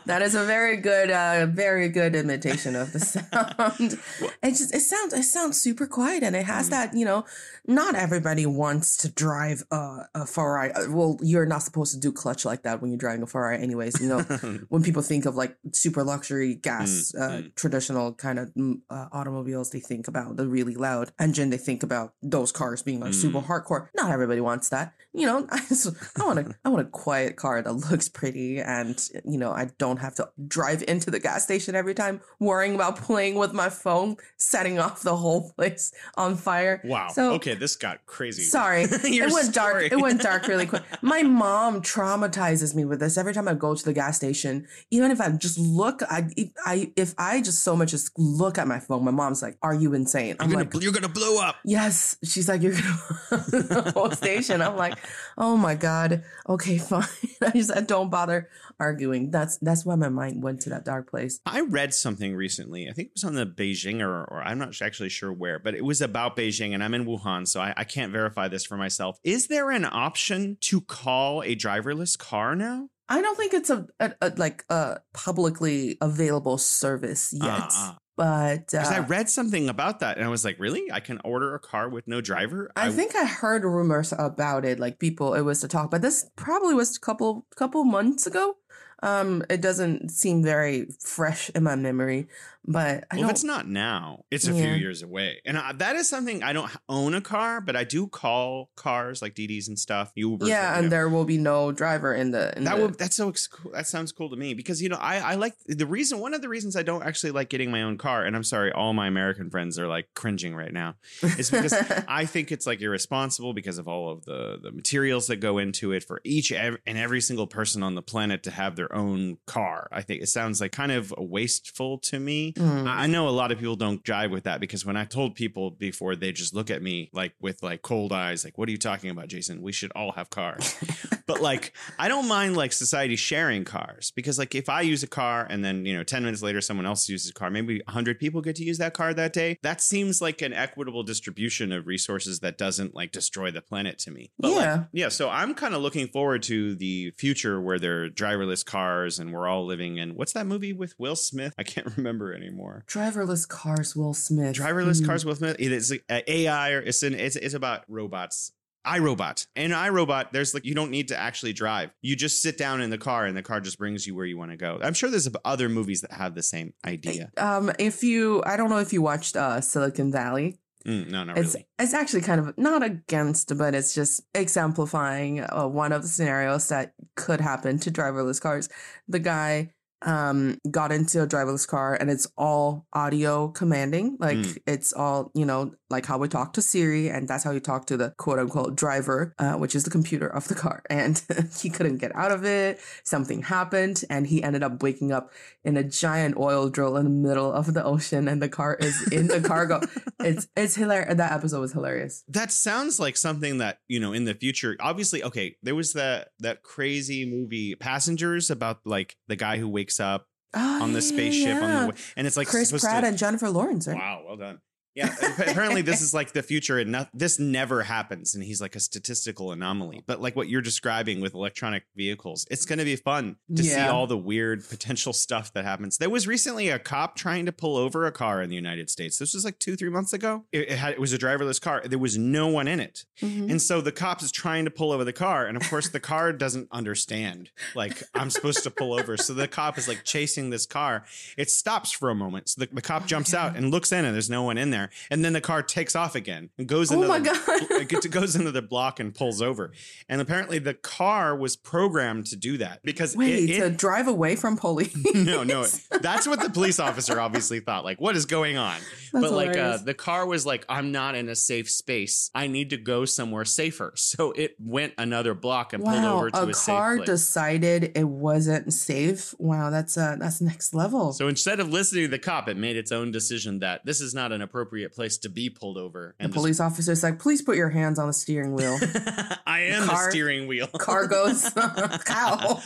[0.06, 3.98] That is a very good, uh, very good imitation of the sound.
[4.42, 6.70] It just it sounds it sounds super quiet, and it has Mm.
[6.70, 7.24] that you know,
[7.66, 10.72] not everybody wants to drive a, a Ferrari.
[10.72, 13.58] Uh, Well, you're not supposed to do clutch like that when you're driving a Ferrari,
[13.62, 14.00] anyways.
[14.00, 14.20] You know,
[14.68, 17.54] when people think of like super luxury gas, Mm, uh, mm.
[17.54, 21.50] traditional kind of mm, uh, automobiles, they think about the really loud engine.
[21.50, 23.46] They think about those cars being like super Mm.
[23.46, 23.88] hardcore.
[23.94, 24.92] Not everybody wants that.
[25.14, 25.88] You know, I just,
[26.20, 29.70] I want a I want a quiet car that looks pretty, and you know, I
[29.78, 33.68] don't have to drive into the gas station every time worrying about playing with my
[33.68, 36.80] phone, setting off the whole place on fire.
[36.84, 37.08] wow.
[37.08, 38.42] So okay, this got crazy.
[38.42, 39.84] Sorry, it went dark.
[39.90, 40.82] It went dark really quick.
[41.02, 44.66] My mom traumatizes me with this every time I go to the gas station.
[44.90, 48.58] Even if I just look, I, if I if I just so much as look
[48.58, 51.08] at my phone, my mom's like, "Are you insane?" I'm You're gonna, like, you're gonna
[51.08, 51.56] blow up.
[51.64, 54.98] "Yes." She's like, "You're gonna the whole station." I'm like,
[55.36, 57.04] "Oh my god, okay, fine."
[57.42, 59.30] I just I don't bother arguing.
[59.30, 61.40] That's that's why my mind went to that dark place.
[61.46, 62.88] I read something recently.
[62.88, 65.74] I think it was on the Beijing or, or I'm not actually sure where, but
[65.74, 68.76] it was about Beijing and I'm in Wuhan, so I, I can't verify this for
[68.76, 69.18] myself.
[69.24, 72.88] Is there an option to call a driverless car now?
[73.08, 77.42] I don't think it's a, a, a like a publicly available service yet.
[77.44, 77.98] Ah, ah.
[78.22, 80.88] But Because I uh, read something about that and I was like, really?
[80.92, 82.70] I can order a car with no driver?
[82.76, 86.30] I think I heard rumors about it, like people it was to talk, but this
[86.36, 88.58] probably was a couple couple months ago.
[89.02, 92.28] Um, it doesn't seem very fresh in my memory,
[92.64, 94.62] but I well, if it's not now, it's a Yeah.
[94.62, 95.40] few years away.
[95.44, 99.20] And I, that is something I don't own a car, but I do call cars
[99.22, 100.12] like DiDis and stuff.
[100.16, 100.46] Ubers.
[100.48, 102.56] yeah, and there will be no driver in the.
[102.56, 103.32] In that the, would that's so
[103.72, 106.42] that sounds cool to me because you know I I like the reason one of
[106.42, 109.06] the reasons I don't actually like getting my own car and I'm sorry all my
[109.06, 111.72] American friends are like cringing right now is because
[112.08, 115.92] I think it's like irresponsible because of all of the the materials that go into
[115.92, 119.38] it for each ev- and every single person on the planet to have their own
[119.46, 119.88] car.
[119.90, 122.51] I think it sounds like kind of wasteful to me.
[122.54, 122.86] Mm.
[122.86, 125.70] I know a lot of people don't jive with that because when I told people
[125.70, 128.78] before, they just look at me like with like cold eyes, like, "What are you
[128.78, 129.62] talking about, Jason?
[129.62, 130.76] We should all have cars."
[131.26, 135.06] but like, I don't mind like society sharing cars because like if I use a
[135.08, 138.18] car and then you know ten minutes later someone else uses a car, maybe hundred
[138.18, 139.58] people get to use that car that day.
[139.62, 144.10] That seems like an equitable distribution of resources that doesn't like destroy the planet to
[144.10, 144.30] me.
[144.38, 144.84] But like, Yeah.
[144.92, 145.08] yeah.
[145.08, 149.32] So I'm kind of looking forward to the future where there are driverless cars and
[149.32, 151.54] we're all living in what's that movie with Will Smith?
[151.58, 152.84] I can't remember anymore.
[152.88, 154.56] Driverless cars, Will Smith.
[154.56, 155.06] Driverless Hmm.
[155.06, 155.56] cars, Will Smith.
[155.58, 158.52] It is AI or it's an it's it's about robots.
[158.84, 159.46] iRobot.
[159.54, 161.90] In iRobot, there's like you don't need to actually drive.
[162.02, 164.36] You just sit down in the car and the car just brings you where you
[164.36, 164.80] want to go.
[164.82, 167.30] I'm sure there's other movies that have the same idea.
[167.36, 170.58] Um, if you, I don't know if you watched uh Silicon Valley.
[170.84, 171.68] Mm, no, not It's really.
[171.78, 176.68] it's actually kind of not against, but it's just exemplifying uh, one of the scenarios
[176.70, 178.68] that could happen to driverless cars.
[179.06, 179.70] The guy
[180.04, 184.58] um got into a driverless car and it's all audio commanding like Mm.
[184.66, 187.86] it's all you know like how we talk to siri and that's how you talk
[187.86, 191.22] to the quote unquote driver uh, which is the computer of the car and
[191.60, 195.30] he couldn't get out of it something happened and he ended up waking up
[195.64, 199.06] in a giant oil drill in the middle of the ocean and the car is
[199.12, 199.80] in the cargo
[200.20, 204.24] it's it's hilarious that episode was hilarious That sounds like something that you know in
[204.24, 204.76] the future.
[204.80, 209.91] Obviously, okay, there was that that crazy movie Passengers about like the guy who wakes
[210.00, 213.08] up Oh, on the yeah, spaceship on the way, and it's like chris pratt to,
[213.08, 214.60] and jennifer lawrence right Wow, well done.
[214.94, 218.34] Yeah, apparently this is like the future, and not, this never happens.
[218.34, 220.02] And he's like a statistical anomaly.
[220.06, 223.80] But like what you're describing with electronic vehicles, it's going to be fun to see
[223.80, 225.96] all the weird potential stuff that happens.
[225.98, 229.18] There was recently a cop trying to pull over a car in the United States.
[229.18, 230.44] This was like two, three months ago.
[230.52, 231.82] It, it had it was a driverless car.
[231.84, 233.50] There was no one in it, Mhm.
[233.50, 236.00] and so the cop is trying to pull over the car, and of course the
[236.00, 237.50] car doesn't understand.
[237.74, 241.04] Like I'm supposed to pull over, so the cop is like chasing this car.
[241.38, 244.14] It stops for a moment, so the, the cop jumps out and looks in, and
[244.14, 244.81] there's no one in there.
[245.10, 248.04] And then the car takes off again and goes Oh into my the, God.
[248.04, 249.72] it goes into the block and pulls over.
[250.08, 254.36] And apparently the car was programmed to do that because wait it, to drive away
[254.36, 255.66] from police no, no.
[256.00, 257.84] That's what the police officer obviously thought.
[257.84, 258.76] Like, what is going on?
[259.12, 262.30] That's but like, uh, the car was like, I'm not in a safe space.
[262.34, 263.92] I need to go somewhere safer.
[263.96, 268.72] So it went another block and pulled over to a a, car decided it wasn't
[268.72, 272.56] safe wow that's uh that's next level so instead of listening to the cop, it
[272.56, 276.14] made its own decision that this is not an appropriate place to be pulled over.
[276.18, 278.78] And the police officer's like please put your hands on the steering wheel
[279.46, 280.66] I am Car- the steering wheel.
[280.78, 281.50] car goes
[282.04, 282.60] cow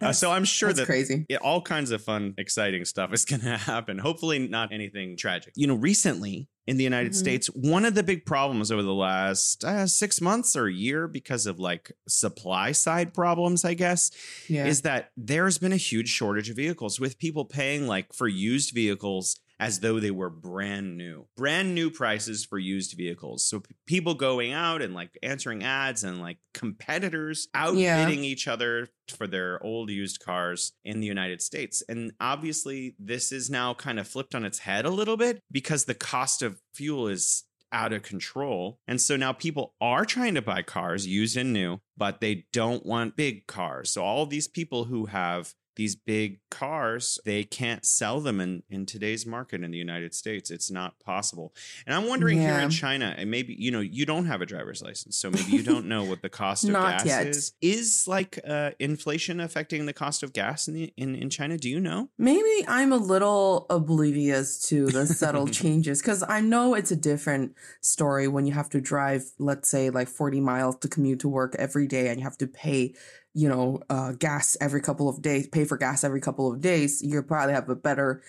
[0.00, 3.24] Uh, so I'm sure that's that crazy yeah, all kinds of fun, exciting stuff is
[3.24, 3.98] going to happen.
[3.98, 5.52] Hopefully, not anything tragic.
[5.56, 7.16] You know, recently in the United Mhm.
[7.16, 11.08] States, one of the big problems over the last uh, six months or a year
[11.08, 14.10] because of like supply side problems, I guess,
[14.48, 18.28] yeah is that there's been a huge shortage of vehicles with people paying like for
[18.28, 21.24] used vehicles as though they were brand new.
[21.36, 23.44] Brand new prices for used vehicles.
[23.44, 28.88] So p- people going out and like answering ads and like competitors outbidding each other
[29.08, 31.80] for their old used cars in the United States.
[31.88, 35.84] And obviously this is now kind of flipped on its head a little bit because
[35.84, 38.80] the cost of fuel is out of control.
[38.88, 42.84] And so now people are trying to buy cars used and new, but they don't
[42.84, 43.92] want big cars.
[43.92, 48.86] So all these people who have these big cars, they can't sell them in, in
[48.86, 50.50] today's market in the United States.
[50.50, 51.54] It's not possible.
[51.86, 54.82] And I'm wondering here in China, and maybe, you know, you don't have a driver's
[54.82, 57.26] license, so maybe you don't know what the cost of gas yet.
[57.26, 57.52] is.
[57.60, 61.56] Is like uh, inflation affecting the cost of gas in, the, in in China?
[61.56, 62.10] Do you know?
[62.18, 67.54] Maybe I'm a little oblivious to the subtle changes because I know it's a different
[67.80, 71.54] story when you have to drive, let's say, like 40 miles to commute to work
[71.58, 72.94] every day and you have to pay,
[73.34, 77.02] you know, uh, gas every couple of days, pay for gas every couple of days.
[77.02, 78.22] You probably have a better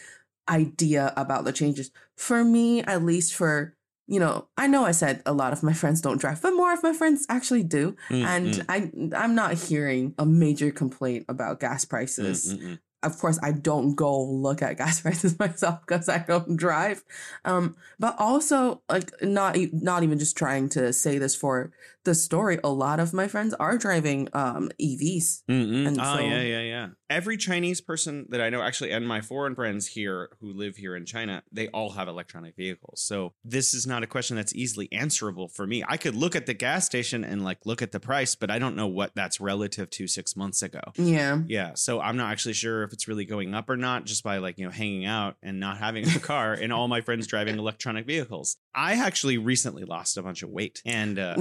[0.49, 1.91] idea about the changes.
[2.17, 3.75] For me, at least for,
[4.07, 6.73] you know, I know I said a lot of my friends don't drive, but more
[6.73, 7.95] of my friends actually do.
[8.09, 12.61] Mm, and mm, I, I'm not hearing a major complaint about gas mm, prices mm,
[12.61, 12.79] mm.
[13.01, 17.03] of course i don't go look at gas prices myself because i don't drive
[17.45, 21.71] um but also like not not even just trying to say this for
[22.03, 25.43] the story, a lot of my friends are driving um, EVs.
[25.49, 25.87] Mm-mm.
[25.87, 26.87] And oh so- yeah, yeah, yeah.
[27.09, 30.95] Every Chinese person that I know, actually, and my foreign friends here who live here
[30.95, 33.03] in China, they all have electronic vehicles.
[33.03, 35.83] So this is not a question that's easily answerable for me.
[35.87, 38.57] I could look at the gas station and like look at the price, but I
[38.57, 40.81] don't know what that's relative to six months ago.
[40.95, 41.41] Yeah.
[41.47, 44.37] Yeah, so I'm not actually sure if it's really going up or not just by
[44.37, 47.59] like, you know, hanging out and not having a car and all my friends driving
[47.59, 48.57] electronic vehicles.
[48.73, 51.35] I actually recently lost a bunch of weight and uh,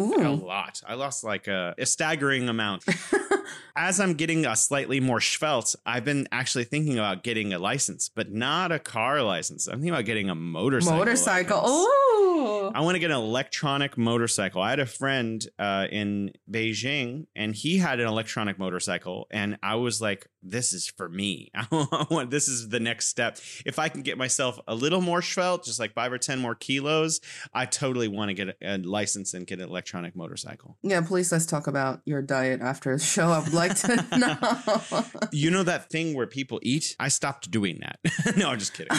[0.53, 0.83] lot.
[0.87, 2.85] I lost like a, a staggering amount.
[3.77, 8.11] As I'm getting a slightly more svelte, I've been actually thinking about getting a license,
[8.15, 9.67] but not a car license.
[9.67, 10.99] I'm thinking about getting a motorcycle.
[10.99, 11.61] Motorcycle.
[11.63, 12.71] Oh.
[12.75, 14.61] I want to get an electronic motorcycle.
[14.61, 19.77] I had a friend uh, in Beijing, and he had an electronic motorcycle, and I
[19.77, 21.51] was like, "This is for me.
[21.55, 23.39] I want this is the next step.
[23.65, 26.55] If I can get myself a little more svelte, just like five or ten more
[26.55, 27.21] kilos,
[27.53, 30.77] I totally want to get a, a license and get an electronic motorcycle.
[30.83, 33.29] Yeah, please let's talk about your diet after the show.
[33.29, 35.05] I would like to know.
[35.33, 36.97] You know that thing where people eat?
[36.99, 37.99] I stopped doing that.
[38.37, 38.97] no, I'm just kidding.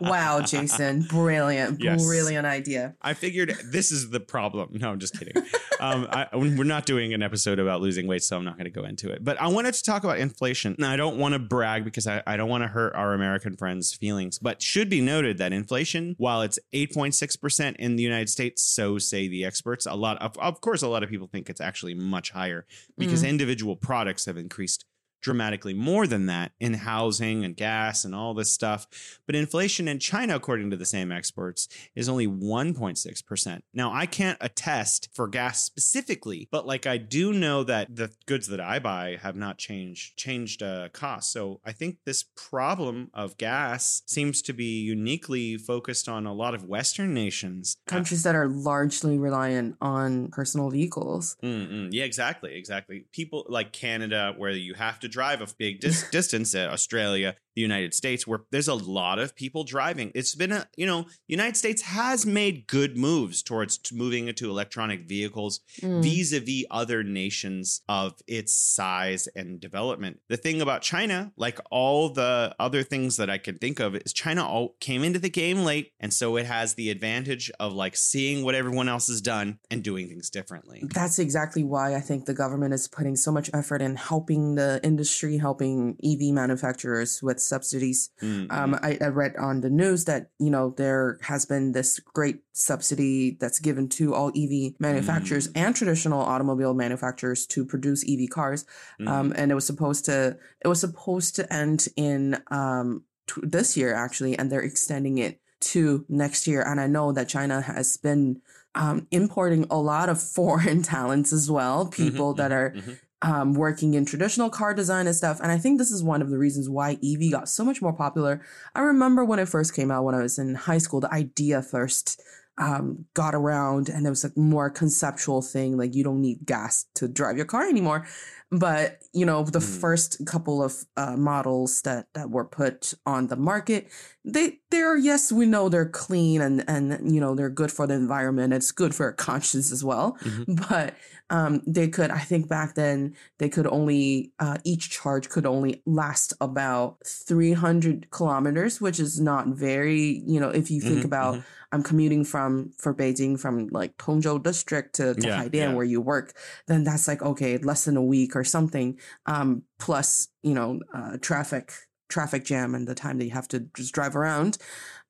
[0.00, 1.02] wow, Jason.
[1.02, 1.82] Brilliant.
[1.82, 2.04] Yes.
[2.04, 2.94] Brilliant idea.
[3.02, 4.70] I figured this is the problem.
[4.72, 5.34] No, I'm just kidding.
[5.80, 8.70] Um, I, we're not doing an episode about losing weight, so I'm not going to
[8.70, 9.24] go into it.
[9.24, 10.76] But I wanted to talk about inflation.
[10.78, 13.56] Now, I don't want to brag because I, I don't want to hurt our American
[13.56, 18.62] friends' feelings, but should be noted that inflation, while it's 8.6% in the United States,
[18.62, 21.60] so say the experts, a lot of, of course, a lot of people think it's
[21.60, 23.28] actually much higher because mm.
[23.28, 24.84] individual products have increased
[25.20, 28.86] dramatically more than that in housing and gas and all this stuff.
[29.26, 33.60] But inflation in China, according to the same experts, is only 1.6%.
[33.74, 38.48] Now, I can't attest for gas specifically, but like I do know that the goods
[38.48, 41.32] that I buy have not changed changed uh, costs.
[41.32, 46.54] So I think this problem of gas seems to be uniquely focused on a lot
[46.54, 47.76] of Western nations.
[47.86, 51.36] Countries that are largely reliant on personal vehicles.
[51.42, 51.88] Mm-mm.
[51.90, 53.04] Yeah, exactly, exactly.
[53.12, 57.62] People like Canada, where you have to drive a big dis- distance, uh, Australia, the
[57.74, 60.10] United States, where there's a lot of people driving.
[60.14, 65.06] It's been a, you know, United States has made good moves towards moving into electronic
[65.06, 66.02] vehicles Mm.
[66.02, 70.20] vis-a-vis other nations of its size and development.
[70.28, 74.12] The thing about China, like all the other things that I can think of, is
[74.12, 77.96] China all came into the game late, and so it has the advantage of like
[77.96, 80.82] seeing what everyone else has done and doing things differently.
[80.82, 84.80] That's exactly why I think the government is putting so much effort in helping the
[84.82, 87.98] industry, helping EV manufacturers with subsidies.
[88.22, 91.90] Mm, Um, I, I read on the news that you know there has been this
[92.18, 94.54] great subsidy that's given to all EV
[94.88, 95.52] manufacturers Mm.
[95.62, 98.60] and traditional automobile manufacturers to produce EV cars,
[99.00, 100.16] mm, um, and it was supposed to
[100.64, 102.20] it was supposed to end in
[102.60, 102.86] um,
[103.30, 105.34] t- this year actually, and they're extending it
[105.74, 106.62] to next year.
[106.68, 108.40] And I know that China has been
[108.74, 112.94] um, importing a lot of foreign talents as well, people mhm, that are mhm.
[113.22, 115.40] Um, working in traditional car design and stuff.
[115.40, 117.92] And I think this is one of the reasons why EV got so much more
[117.92, 118.40] popular.
[118.74, 121.62] I remember when it first came out when I was in high school, the idea
[121.62, 122.20] first
[122.58, 125.76] um, got around and it was a more conceptual thing.
[125.76, 128.06] Like you don't need gas to drive your car anymore.
[128.50, 129.80] But you know, the Mm.
[129.80, 133.88] first couple of uh, models that that were put on the market,
[134.24, 137.94] they they're yes, we know they're clean and and you know they're good for the
[137.94, 138.52] environment.
[138.52, 140.16] It's good for a conscience as well.
[140.24, 140.46] Mhm.
[140.68, 140.96] But
[141.30, 145.82] um, they could, I think back then they could only uh, each charge could only
[145.86, 150.22] last about three hundred kilometers, which is not very.
[150.26, 151.44] You know, if you think Mhm, about mhm.
[151.72, 155.74] I'm commuting from for Beijing from like Tongzhou district to, to Yeah, Haidian yeah.
[155.74, 156.34] where you work,
[156.66, 158.98] then that's like okay, less than a week or something.
[159.26, 161.72] Um, plus you know uh, traffic
[162.10, 164.58] traffic jam and the time that you have to just drive around.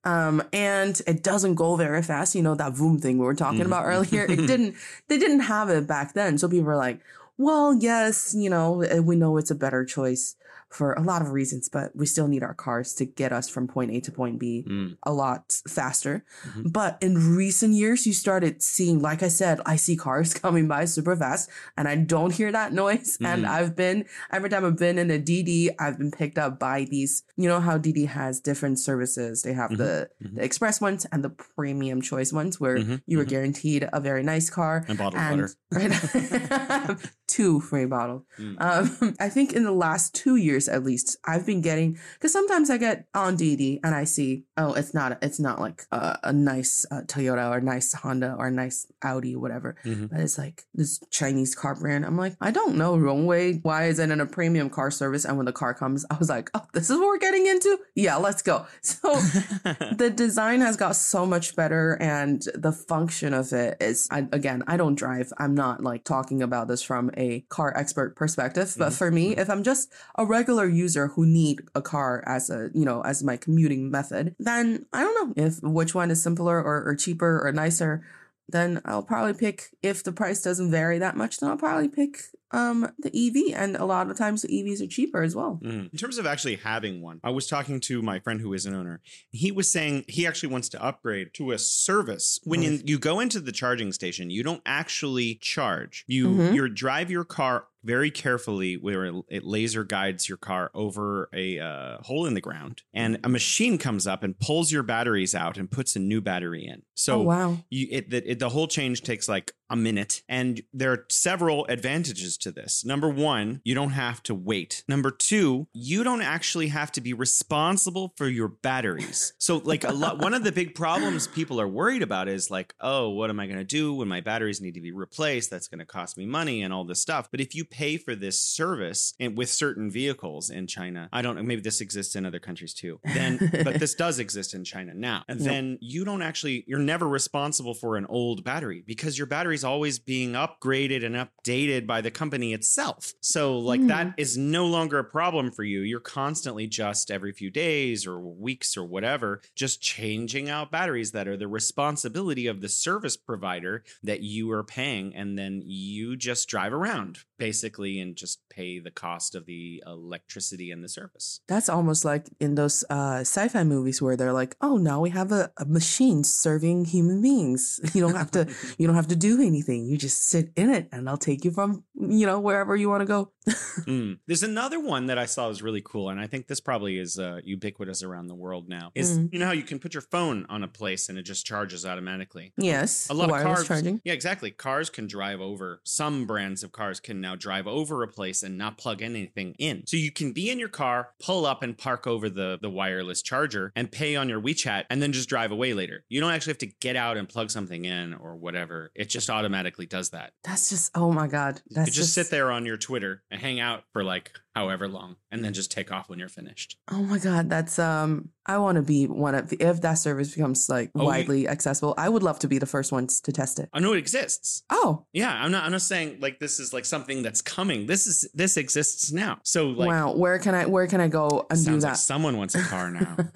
[0.03, 2.33] Um, and it doesn't go very fast.
[2.33, 4.23] You know that boom thing we were talking about earlier.
[4.23, 4.75] It didn't.
[5.07, 6.99] They didn't have it back then, so people were like,
[7.37, 10.35] "Well, yes, you know, eh, we know it's a better choice
[10.71, 13.67] for a lot of reasons, but we still need our cars to get us from
[13.67, 14.97] point A to point B Mm.
[15.03, 16.23] a lot faster.
[16.47, 16.71] Mhm.
[16.71, 20.85] But in recent years, you started seeing, like I said, I see cars coming by
[20.85, 23.17] super fast and I don't hear that noise.
[23.21, 23.49] And Mhm.
[23.49, 27.23] I've been, every time I've been in a DiDi, I've been picked up by these,
[27.35, 29.41] you know how DiDi has different services.
[29.43, 30.35] They have the, mhm.
[30.35, 33.29] the express ones and the premium choice ones where Mhm, you were mhm.
[33.35, 34.85] guaranteed a very nice car.
[34.87, 35.49] And bottled And, water.
[35.71, 38.23] right, two free bottles.
[38.39, 38.55] Mm.
[38.59, 42.69] Um, I think in the last two years, at least, I've been getting because sometimes
[42.69, 46.33] I get on DiDi and I see, oh, it's not it's not like a, a
[46.33, 49.75] nice uh, Toyota or a nice Honda or a nice Audi, whatever.
[49.85, 50.09] Mhm.
[50.09, 52.05] But it's like this Chinese car brand.
[52.05, 53.59] I'm like, I don't know, Rongwei.
[53.63, 55.25] Why is it in a premium car service?
[55.25, 57.79] And when the car comes, I was like, oh, this is what we're getting into.
[57.95, 58.65] Yeah, let's go.
[58.81, 59.15] So
[60.01, 64.63] the design has got so much better and the function of it is I, again
[64.67, 68.89] i don't drive i'm not like talking about this from a car expert perspective but
[68.91, 68.97] Mhm.
[68.97, 72.85] for me if i'm just a regular user who need a car as a you
[72.85, 76.83] know as my commuting method then i don't know if which one is simpler or,
[76.83, 78.03] or cheaper or nicer
[78.49, 82.17] then I'll probably pick if the price doesn't vary that much, then I'll probably pick
[82.51, 83.55] um the EV.
[83.57, 85.57] And a lot of times the EVs are cheaper as well.
[85.63, 85.89] Mhm.
[85.93, 88.75] In terms of actually having one, I was talking to my friend who is an
[88.75, 88.99] owner.
[89.29, 92.41] He was saying he actually wants to upgrade to a service.
[92.43, 96.03] When you, you go into the charging station, you don't actually charge.
[96.07, 96.53] You Mhm.
[96.53, 101.97] you drive your car very carefully where it- laser guides your car over a uh,
[102.01, 102.83] hole in the ground.
[102.93, 106.65] And a machine comes up and pulls your batteries out and puts a new battery
[106.65, 106.83] in.
[106.93, 107.57] So oh wow.
[107.69, 110.21] you it the, it the whole change takes like a minute.
[110.27, 112.85] And there are several advantages to this.
[112.85, 114.83] Number one you don't have to wait.
[114.87, 119.33] Number two you don't actually have to be responsible for your batteries.
[119.39, 122.73] So like a lot one of the big problems people are worried about is like
[122.79, 125.49] oh what am i going to do when my batteries need to be replaced?
[125.49, 127.29] That's going to cost me money and all this stuff.
[127.31, 131.09] But if you pay for this service and with certain vehicles in china.
[131.11, 132.99] I don't know maybe this exists in other countries too.
[133.03, 135.23] Then but this does exist in china now.
[135.27, 135.49] And Yep.
[135.49, 139.97] then you don't actually you're never responsible for an old battery because your battery's always
[139.97, 143.13] being upgraded and updated by the company itself.
[143.21, 144.11] So like that hmm.
[144.17, 145.81] is no longer a problem for you.
[145.81, 151.27] You're constantly just every few days or weeks or whatever just changing out batteries that
[151.27, 155.15] are the responsibility of the service provider that you are paying.
[155.15, 160.71] And then you just drive around basically and just pay the cost of the electricity
[160.71, 164.77] and the service That's almost like in those uh, sci-fi movies where they're like, "Oh,
[164.77, 167.79] now we have a, a machine serving human beings.
[167.95, 168.47] You don't have to,
[168.77, 169.85] you don't have to do anything.
[169.85, 173.01] You just sit in it, and I'll take you from, you know, wherever you want
[173.01, 173.31] to go."
[173.87, 174.19] Mm.
[174.27, 177.17] There's another one that I saw was really cool, and I think this probably is
[177.17, 178.91] uh, ubiquitous around the world now.
[178.95, 179.29] Is Mm.
[179.33, 181.85] you know how you can put your phone on a place and it just charges
[181.85, 182.53] automatically.
[182.57, 184.01] Yes, A lot of cars, charging.
[184.03, 184.51] yeah, exactly.
[184.51, 185.79] Cars can drive over.
[185.83, 189.85] Some brands of cars can now drive over a place and not plug anything in.
[189.87, 193.21] So you can be in your car, pull up and park over the the wireless
[193.21, 196.03] charger, and pay on your WeChat, and then just drive away later.
[196.09, 198.91] You don't actually have to get out and plug something in or whatever.
[198.95, 200.33] It just automatically does that.
[200.43, 201.61] That's just oh my god.
[201.69, 204.87] You That's could just sit there on your Twitter and hang out for like however
[204.87, 206.77] long, and then just take off when you're finished.
[206.91, 208.29] Oh my god, that's um.
[208.47, 211.93] I want to be one of the, if that service becomes like Oh, widely accessible.
[211.95, 213.69] I would love to be the first ones to test it.
[213.71, 214.63] I know it exists.
[214.71, 215.63] Oh Yeah, I'm not.
[215.63, 217.85] I'm not saying like this is like something that's coming.
[217.85, 219.37] This is this exists now.
[219.43, 221.97] So like, wow, where can I where can I go and do sounds like that?
[221.99, 223.15] someone wants a car now.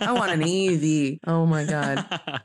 [0.00, 1.18] I want an EV.
[1.26, 2.04] Oh my god.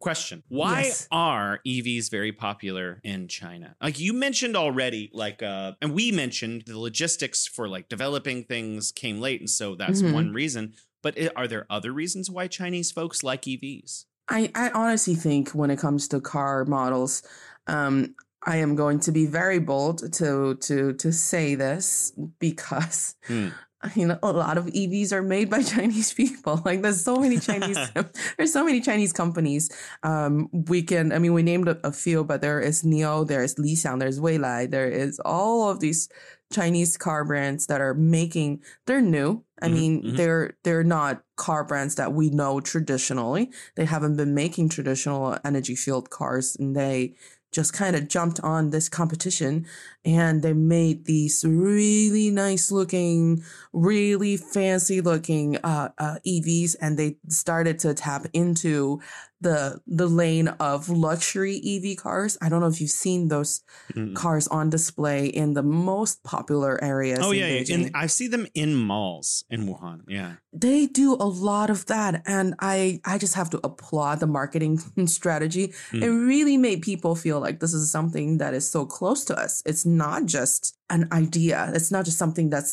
[0.00, 1.08] Question: Why Yes.
[1.10, 3.74] are EVs very popular in China?
[3.82, 8.92] Like you mentioned already, like uh, and we mentioned the logistics for like developing things
[8.92, 10.12] came late, and so that's Mhm.
[10.12, 10.74] one reason.
[11.02, 14.04] But i- are there other reasons why Chinese folks like EVs?
[14.28, 17.22] I, I honestly think when it comes to car models,
[17.66, 18.14] um,
[18.46, 23.48] I am going to be very bold to to to say this because Hmm.
[23.96, 26.60] you know a lot of EVs are made by Chinese people.
[26.64, 27.78] Like there's so many Chinese
[28.36, 29.70] there's so many Chinese companies.
[30.02, 33.42] Um, we can I mean we named a, a few, but there is NIO, there
[33.42, 36.08] is Li Xiang, there's Weilai, there is all of these
[36.52, 39.44] Chinese car brands that are making they're new.
[39.62, 40.16] I Mhm, mean, mhm.
[40.16, 43.50] they're they're not car brands that we know traditionally.
[43.76, 47.14] They haven't been making traditional energy fueled cars and they
[47.52, 49.66] just kind of jumped on this competition
[50.04, 57.16] and they made these really nice looking, really fancy looking uh, uh, EVs and they
[57.28, 59.00] started to tap into
[59.40, 62.36] the the lane of luxury EV cars.
[62.42, 63.62] I don't know if you've seen those
[63.94, 64.14] Mm.
[64.14, 67.18] cars on display in the most popular areas.
[67.22, 67.74] Oh yeah, yeah.
[67.74, 70.02] And I see them in malls in Wuhan.
[70.08, 70.32] Yeah.
[70.52, 74.74] they do a lot of that and i i just have to applaud the marketing
[75.06, 76.02] strategy Mm.
[76.02, 79.62] it really made people feel like this is something that is so close to us
[79.70, 80.60] it's not just
[80.96, 82.64] an idea it's not just something that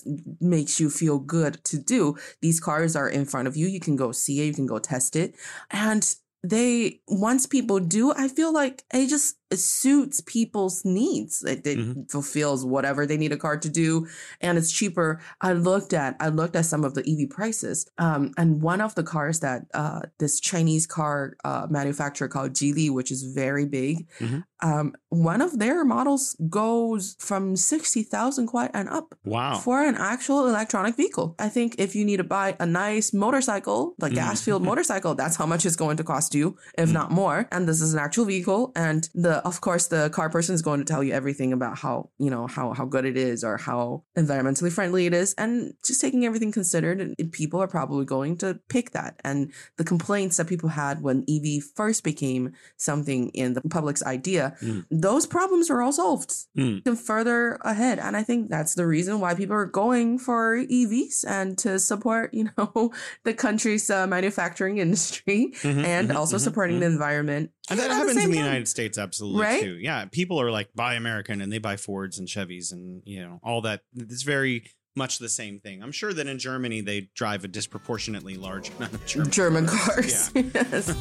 [0.41, 3.95] makes you feel good to do these cars are in front of you you can
[3.95, 5.35] go see it you can go test it
[5.69, 6.15] and
[6.49, 11.43] they once people do i feel like it just suits people's needs.
[11.43, 12.03] It, it Mm-hmm.
[12.09, 14.07] fulfills whatever they need a car to do,
[14.41, 15.19] and it's cheaper.
[15.41, 18.95] I looked at I looked at some of the EV prices, um, and one of
[18.95, 24.07] the cars that uh, this Chinese car uh, manufacturer called Geely, which is very big,
[24.19, 24.43] Mhm.
[24.63, 29.59] um, one of their models goes from sixty thousand kuai and up Wow.
[29.59, 31.35] for an actual electronic vehicle.
[31.39, 35.35] I think if you need to buy a nice motorcycle, the gas filled motorcycle, that's
[35.35, 37.47] how much it's going to cost you, if not more.
[37.51, 38.71] And this is an actual vehicle.
[38.75, 42.09] And the of course the car person is going to tell you everything about how,
[42.17, 45.33] you know, how how good it is or how environmentally friendly it is.
[45.37, 49.19] And just taking everything considered, people are probably going to pick that.
[49.23, 54.55] And the complaints that people had when EV first became something in the public's idea,
[54.61, 54.85] Mm.
[54.89, 56.85] those problems are all solved Mm.
[56.85, 57.99] and further ahead.
[57.99, 62.33] And I think that's the reason why people are going for EVs and to support,
[62.33, 62.91] you know,
[63.23, 67.51] the country's uh, manufacturing industry Mhm, and mhm, also mhm, supporting the environment.
[67.69, 68.45] And that at the happens in the time.
[68.45, 69.61] United States absolutely Right?
[69.61, 69.75] too.
[69.77, 73.39] Yeah, people are like buy American and they buy Fords and Chevys and you know
[73.43, 73.81] all that.
[73.95, 74.63] It's very
[74.95, 75.83] much the same thing.
[75.83, 79.31] I'm sure that in Germany they drive a disproportionately large amount of German.
[79.31, 80.31] German cars.
[80.35, 80.89] yes.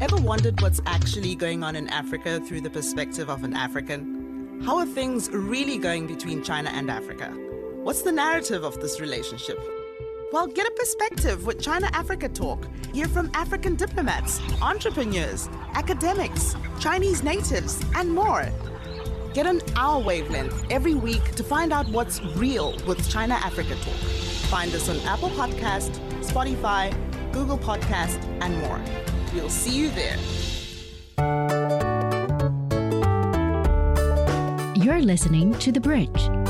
[0.00, 4.60] Ever wondered what's actually going on in Africa through the perspective of an African?
[4.64, 7.30] How are things really going between China and Africa?
[7.82, 9.58] What's the narrative of this relationship?
[10.32, 12.66] Well, get a perspective with China Africa Talk.
[12.94, 18.48] Hear from African diplomats, entrepreneurs, academics, Chinese natives, and more.
[19.34, 23.94] Get on our wavelength every week to find out what's real with China Africa Talk.
[24.48, 26.90] Find us on Apple Podcast, Spotify,
[27.32, 28.80] Google Podcast, and more.
[29.34, 30.16] We'll see you there.
[34.82, 36.41] You're listening to The Bridge.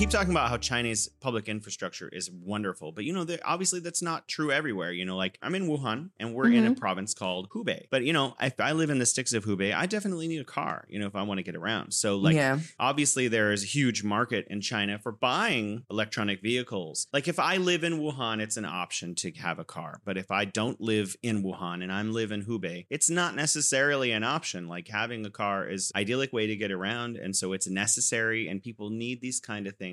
[0.00, 4.26] Keep talking about how Chinese public infrastructure is wonderful, but you know, obviously that's not
[4.26, 4.92] true everywhere.
[4.92, 6.80] You know, like I'm in Wuhan and we're in a mm-hmm.
[6.80, 9.84] province called Hubei, but you know, if I live in the sticks of Hubei, I
[9.84, 10.86] definitely need a car.
[10.88, 11.92] You know, if I want to get around.
[11.92, 12.60] So like, yeah.
[12.78, 17.06] obviously there is a huge market in China for buying electronic vehicles.
[17.12, 20.00] Like if I live in Wuhan, it's an option to have a car.
[20.06, 24.12] But if I don't live in Wuhan and I'm live in Hubei, it's not necessarily
[24.12, 24.66] an option.
[24.66, 28.62] Like having a car is idyllic way to get around and so it's necessary and
[28.62, 29.89] people need these kind of things.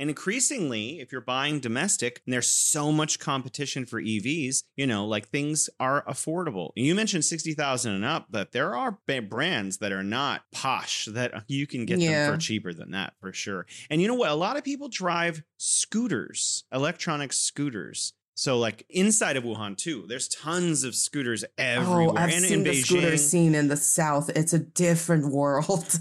[0.00, 5.04] And increasingly, if you're buying domestic and there's so much competition for EVs, you know,
[5.04, 6.70] like things are affordable.
[6.76, 11.66] You mentioned 60,000 and up, but there are brands that are not posh that you
[11.66, 12.26] can get Yeah.
[12.26, 13.66] them for cheaper than that for sure.
[13.90, 14.30] And you know what?
[14.30, 18.12] A lot of people drive scooters, electronic scooters.
[18.38, 22.10] So like inside of Wuhan too, there's tons of scooters everywhere.
[22.10, 23.18] Oh, I've and seen in the scooter Beijing.
[23.18, 24.30] scene in the South.
[24.30, 25.98] It's a different world.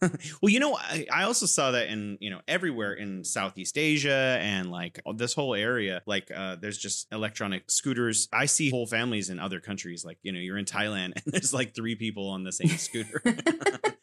[0.00, 0.10] well,
[0.42, 4.70] you know, I, I also saw that in you know everywhere in Southeast Asia and
[4.70, 6.00] like this whole area.
[6.06, 8.28] Like, uh, there's just electronic scooters.
[8.32, 10.04] I see whole families in other countries.
[10.04, 13.20] Like, you know, you're in Thailand and there's like three people on the same scooter.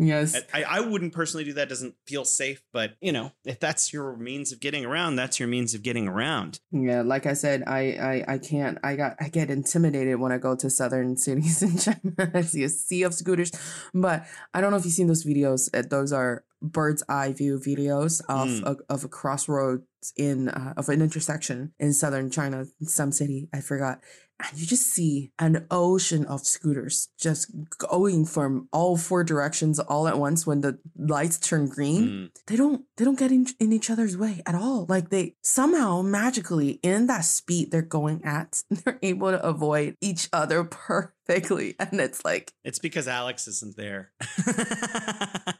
[0.00, 0.34] yes.
[0.54, 1.62] I, I wouldn't personally do that.
[1.62, 5.38] It Doesn't feel safe, but you know, if that's your means of getting around, that's
[5.38, 6.58] your means of getting around.
[6.72, 7.80] Yeah, like I said, I,
[8.28, 8.78] I I can't.
[8.82, 12.30] I got I get intimidated when I go to southern cities in China.
[12.34, 13.52] I see a sea of scooters,
[13.94, 14.24] but
[14.54, 15.68] I don't know if you've seen those videos.
[15.72, 18.62] Uh, Those are bird's eye view videos of Mm.
[18.66, 19.84] a, of a crossroads
[20.16, 24.00] in uh, of an intersection in southern China, some city I forgot.
[24.48, 30.08] And you just see an ocean of scooters just going from all four directions all
[30.08, 32.30] at once when the lights turn green Mm.
[32.46, 36.02] they don't they don't get in, in each other's way at all like they somehow
[36.02, 40.64] magically in that speed they're going at they're able to avoid each other
[41.30, 44.10] perfectly and it's like It's because Alex isn't there.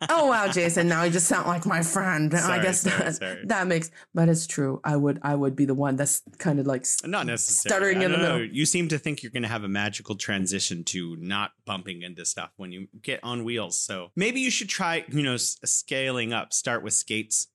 [0.08, 3.42] oh wow jason now you just sound like my friend i guess sorry, that, sorry.
[3.46, 6.66] that makes but it's true i would i would be the one that's kind of
[6.66, 7.70] like Not necessarily.
[7.94, 8.38] stuttering in the know.
[8.38, 12.02] middle You seem to think you're going to have a magical transition to not bumping
[12.02, 13.78] into stuff when you get on wheels.
[13.78, 16.52] So maybe you should try, you know, scaling up.
[16.52, 17.46] Start with skates.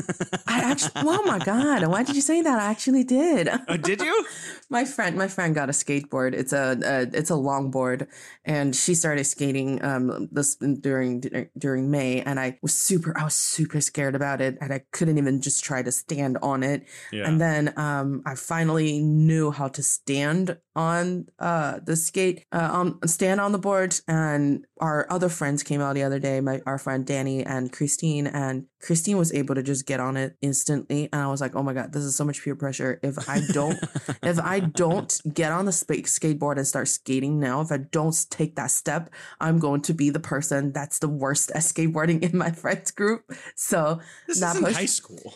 [0.46, 4.00] i actually oh my god why did you say that i actually did Oh, did
[4.00, 4.24] you?
[4.70, 7.34] my friend my friend got a skateboard it's a, a it's a
[7.70, 8.06] longboard
[8.44, 11.20] and she started skating um this during
[11.58, 15.18] during may and i was super i was super scared about it and i couldn't
[15.18, 17.26] even just try to stand on it Yeah.
[17.28, 23.08] and then um i finally knew how to stand on uh the skate uh on
[23.08, 26.78] stand on the board and our other friends came out the other day my our
[26.78, 31.22] friend danny and christine and christine was able to just get on it instantly and
[31.22, 33.78] i was like oh my god this is so much peer pressure if i don't
[34.22, 38.14] if I don't get on the spa- skateboard and start skating now, if I don't
[38.30, 39.10] take that step,
[39.40, 43.32] I'm going to be the person that's the worst at skateboarding in my friends group.
[43.54, 45.34] So this that is in push- high school.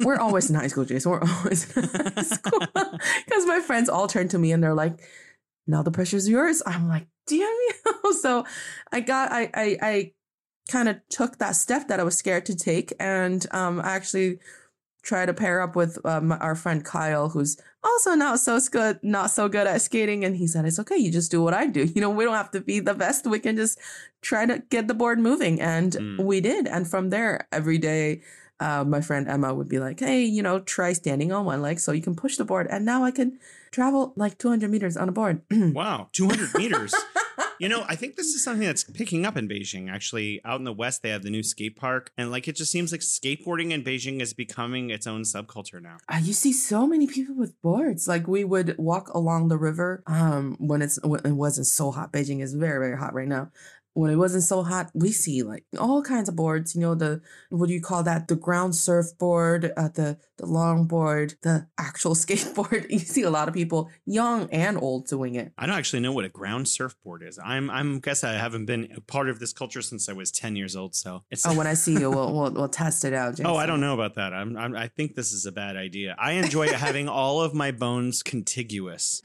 [0.00, 1.12] we're always in high school, Jason.
[1.12, 2.60] We're always in high school
[3.24, 5.00] because my friends all turn to to me and they're like,
[5.66, 6.62] now the pressure's yours.
[6.66, 8.12] I'm like, damn you.
[8.20, 8.44] so
[8.92, 10.12] I got, I, I, I
[10.70, 12.92] kind of took that step that I was scared to take.
[13.00, 14.38] And um, I actually
[15.02, 19.30] tried to pair up with um, our friend Kyle, who's also not so good, not
[19.30, 20.24] so good at skating.
[20.24, 20.96] And he said, it's okay.
[20.96, 21.84] You just do what I do.
[21.94, 23.26] You know, we don't have to be the best.
[23.26, 23.78] We can just
[24.22, 25.60] try to get the board moving.
[25.60, 26.24] And Mm.
[26.24, 26.66] we did.
[26.66, 28.22] And from there, every day,
[28.60, 31.78] uh, my friend Emma would be like, hey, you know, try standing on one leg
[31.80, 32.66] so you can push the board.
[32.70, 33.38] And now I can
[33.70, 35.42] travel like 200 meters on a board.
[35.50, 36.94] Wow, 200 meters.
[37.58, 39.90] You know, I think this is something that's picking up in Beijing.
[39.90, 42.70] Actually, out in the west, they have the new skate park, and like it just
[42.70, 45.96] seems like skateboarding in Beijing is becoming its own subculture now.
[46.08, 48.06] Uh, you see so many people with boards.
[48.06, 52.12] Like we would walk along the river um, when it's when it wasn't so hot.
[52.12, 53.50] Beijing is very very hot right now.
[53.96, 56.74] When it wasn't so hot, we see like all kinds of boards.
[56.74, 58.28] You know the what do you call that?
[58.28, 62.90] The ground surfboard, uh, the the longboard, the actual skateboard.
[62.90, 65.52] You see a lot of people, young and old, doing it.
[65.56, 67.38] I don't actually know what a ground surfboard is.
[67.42, 70.56] I'm I'm guess I haven't been a part of this culture since I was 10
[70.56, 70.94] years old.
[70.94, 73.40] So it's Oh, when I see you, we'll we'll, we'll test it out.
[73.42, 74.34] Oh, I don't know about that.
[74.34, 76.14] I'm, I'm I think this is a bad idea.
[76.18, 79.22] I enjoy having all of my bones contiguous.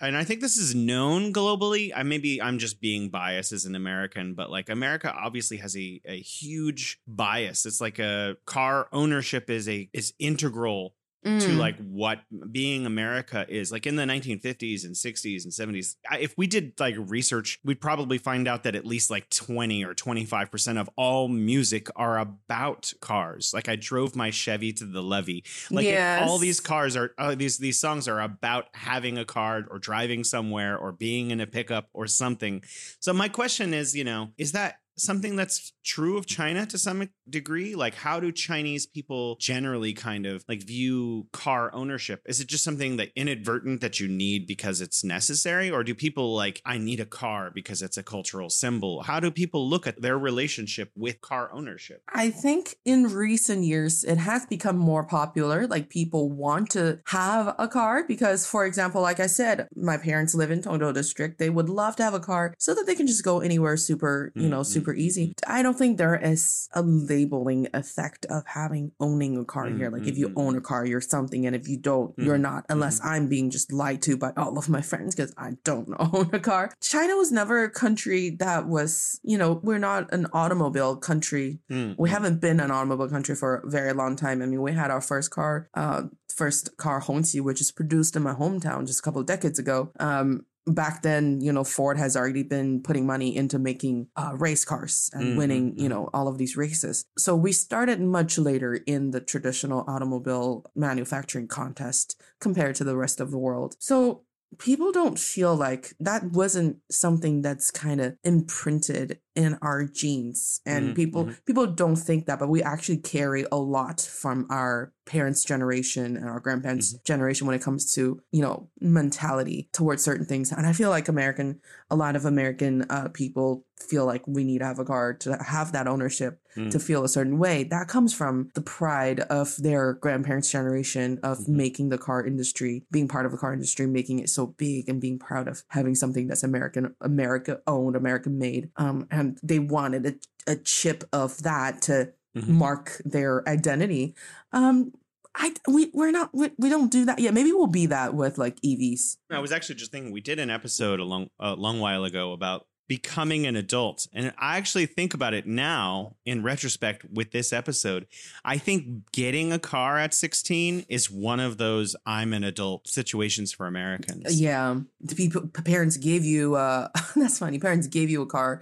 [0.00, 1.92] and I think this is known globally.
[1.94, 6.00] I maybe I'm just being biased as an American, but like America obviously has a,
[6.04, 7.66] a huge bias.
[7.66, 10.94] It's like a car ownership is a is integral
[11.24, 11.56] to Mm.
[11.56, 12.20] like what
[12.50, 13.70] being America is.
[13.70, 18.18] Like in the 1950s and 60s and 70s, if we did like research, we'd probably
[18.18, 23.52] find out that at least like 20 or 25% of all music are about cars.
[23.54, 25.44] Like I drove my Chevy to the levee.
[25.70, 29.64] Like it- all these cars are uh, these these songs are about having a car
[29.70, 32.64] or driving somewhere or being in a pickup or something.
[32.98, 37.08] So my question is, you know, is that something that's true of China to some
[37.28, 37.74] degree?
[37.74, 42.22] Like, how do Chinese people generally kind of like view car ownership?
[42.26, 45.70] Is it just something that inadvertent that you need because it's necessary?
[45.70, 49.02] Or do people like, I need a car because it's a cultural symbol?
[49.02, 52.02] How do people look at their relationship with car ownership?
[52.12, 55.66] I think in recent years, it has become more popular.
[55.66, 60.34] Like people want to have a car because, for example, like I said, my parents
[60.34, 61.38] live in Tongdo district.
[61.38, 64.32] They would love to have a car so that they can just go anywhere super,
[64.34, 64.66] you know, Mhm.
[64.66, 65.34] super easy.
[65.46, 69.90] I don't think there is a labeling effect of having owning a car here.
[69.90, 70.34] Like if you Mhm.
[70.36, 71.46] own a car, you're something.
[71.46, 74.68] And if you don't, you're not, unless I'm being just lied to by all of
[74.68, 76.72] my friends because I don't own a car.
[76.80, 81.94] China was never a country that was, you know, we're not an automobile country Mm,
[81.98, 82.12] we mm.
[82.12, 84.42] haven't been an automobile country for a very long time.
[84.42, 88.22] I mean, we had our first car, uh, first car Hongqi, which is produced in
[88.22, 89.90] my hometown just a couple of decades ago.
[90.00, 94.64] Um, back then, you know, Ford has already been putting money into making uh, race
[94.64, 95.90] cars and Mhm, winning, you mhm.
[95.90, 97.04] know, all of these races.
[97.18, 103.20] So we started much later in the traditional automobile manufacturing contest compared to the rest
[103.20, 103.76] of the world.
[103.80, 104.24] So
[104.58, 110.90] people don't feel like that wasn't something that's kind of imprinted in our genes and
[110.90, 111.36] Mhm, people mhm.
[111.46, 116.28] people don't think that but we actually carry a lot from our parents generation and
[116.28, 120.72] our grandparents generation when it comes to you know mentality towards certain things and i
[120.72, 121.58] feel like american
[121.90, 125.36] a lot of american uh, people feel like we need to have a car to
[125.42, 126.70] have that ownership Mm.
[126.70, 131.38] to feel a certain way that comes from the pride of their grandparents generation of
[131.38, 131.48] Mhm.
[131.48, 135.00] making the car industry being part of the car industry making it so big and
[135.00, 140.04] being proud of having something that's american america owned american made um, and they wanted
[140.04, 140.14] a,
[140.52, 142.48] a chip of that to Mhm.
[142.48, 144.14] mark their identity
[144.52, 144.92] um
[145.34, 147.32] I we we're not we, we don't do that yet.
[147.32, 149.16] Maybe we'll be that with like EVs.
[149.30, 152.32] I was actually just thinking we did an episode a long a long while ago
[152.34, 154.06] about becoming an adult.
[154.12, 158.06] And I actually think about it now in retrospect with this episode.
[158.44, 163.50] I think getting a car at 16 is one of those I'm an adult situations
[163.50, 164.38] for Americans.
[164.38, 167.58] Yeah, the people parents gave you uh that's funny.
[167.58, 168.60] Parents gave you a car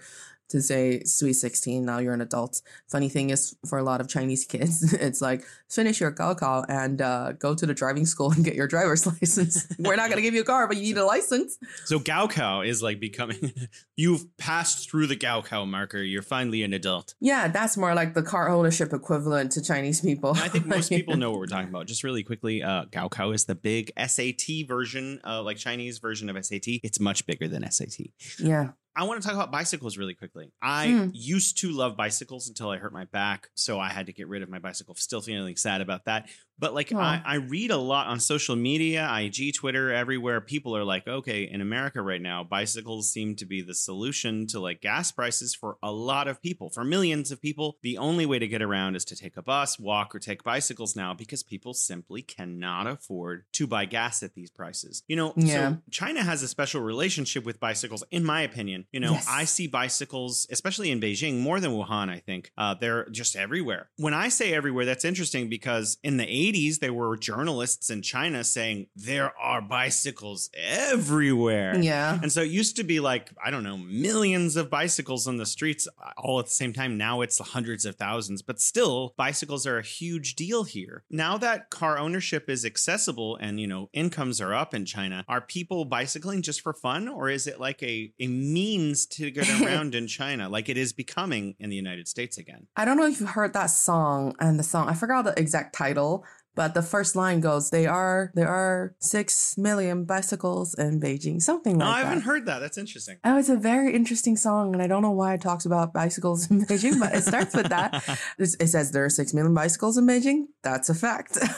[0.51, 4.09] to say sweet 16 now you're an adult funny thing is for a lot of
[4.09, 8.45] chinese kids it's like finish your gaokao and uh, go to the driving school and
[8.45, 10.99] get your driver's license we're not going to give you a car but you need
[10.99, 13.53] a license So Gaokao is like becoming
[13.97, 15.99] you've passed through the Gaokao marker.
[16.03, 17.15] You're finally an adult.
[17.21, 21.17] yeah that's more like the car ownership equivalent to chinese people I think most people
[21.17, 21.87] know what we're talking about.
[21.87, 26.45] Just really quickly, uh, Gaokao is the big SAT version, uh, like Chinese version of
[26.45, 26.67] SAT.
[26.83, 28.07] It's much bigger than SAT.
[28.39, 30.53] yeah I want to talk about bicycles really quickly.
[30.61, 31.11] I Mm.
[31.15, 34.43] used to love bicycles until I hurt my back, so I had to get rid
[34.43, 34.95] of my bicycle.
[34.97, 36.29] Still feeling sad about that.
[36.61, 36.99] But like Oh.
[36.99, 40.41] I, I read a lot on social media, IG, Twitter, everywhere.
[40.41, 44.61] People are like, okay, in America right now, bicycles seem to be the solution to
[44.61, 46.69] like gas prices for a lot of people.
[46.69, 49.79] For millions of people, the only way to get around is to take a bus,
[49.79, 54.51] walk, or take bicycles now because people simply cannot afford to buy gas at these
[54.51, 55.03] prices.
[55.09, 55.71] You know, Yeah.
[55.73, 58.87] so China has a special relationship with bicycles, in my opinion.
[58.93, 59.27] You know, Yes.
[59.29, 62.53] I see bicycles, especially in Beijing, more than Wuhan, I think.
[62.59, 63.89] Uh, they're just everywhere.
[63.97, 68.43] When I say everywhere, that's interesting because in the 80s, there were journalists in China
[68.43, 71.77] saying there are bicycles everywhere.
[71.81, 72.19] Yeah.
[72.21, 75.47] And so it used to be like, I don't know, millions of bicycles on the
[75.47, 76.97] streets uh, all at the same time.
[76.97, 81.05] Now it's hundreds of thousands, but still, bicycles are a huge deal here.
[81.09, 85.41] Now that car ownership is accessible and, you know, incomes are up in China, are
[85.41, 89.95] people bicycling just for fun or is it like a, a means to get around
[89.95, 92.67] in China like it is becoming in the United States again?
[92.77, 95.75] I don't know if you've heard that song and the song, I forgot the exact
[95.75, 96.25] title,
[96.55, 101.41] but the first line goes, They are there are six million bicycles in Beijing.
[101.41, 102.09] Something like No, like I that.
[102.09, 102.59] haven't heard that.
[102.61, 103.19] That's interesting.
[103.25, 106.51] Oh, it's a very interesting song, and I don't know why it talks about bicycles
[106.51, 108.03] in Beijing, but it starts with that.
[108.39, 110.47] It says there are six million bicycles in Beijing.
[110.63, 111.39] That's a fact.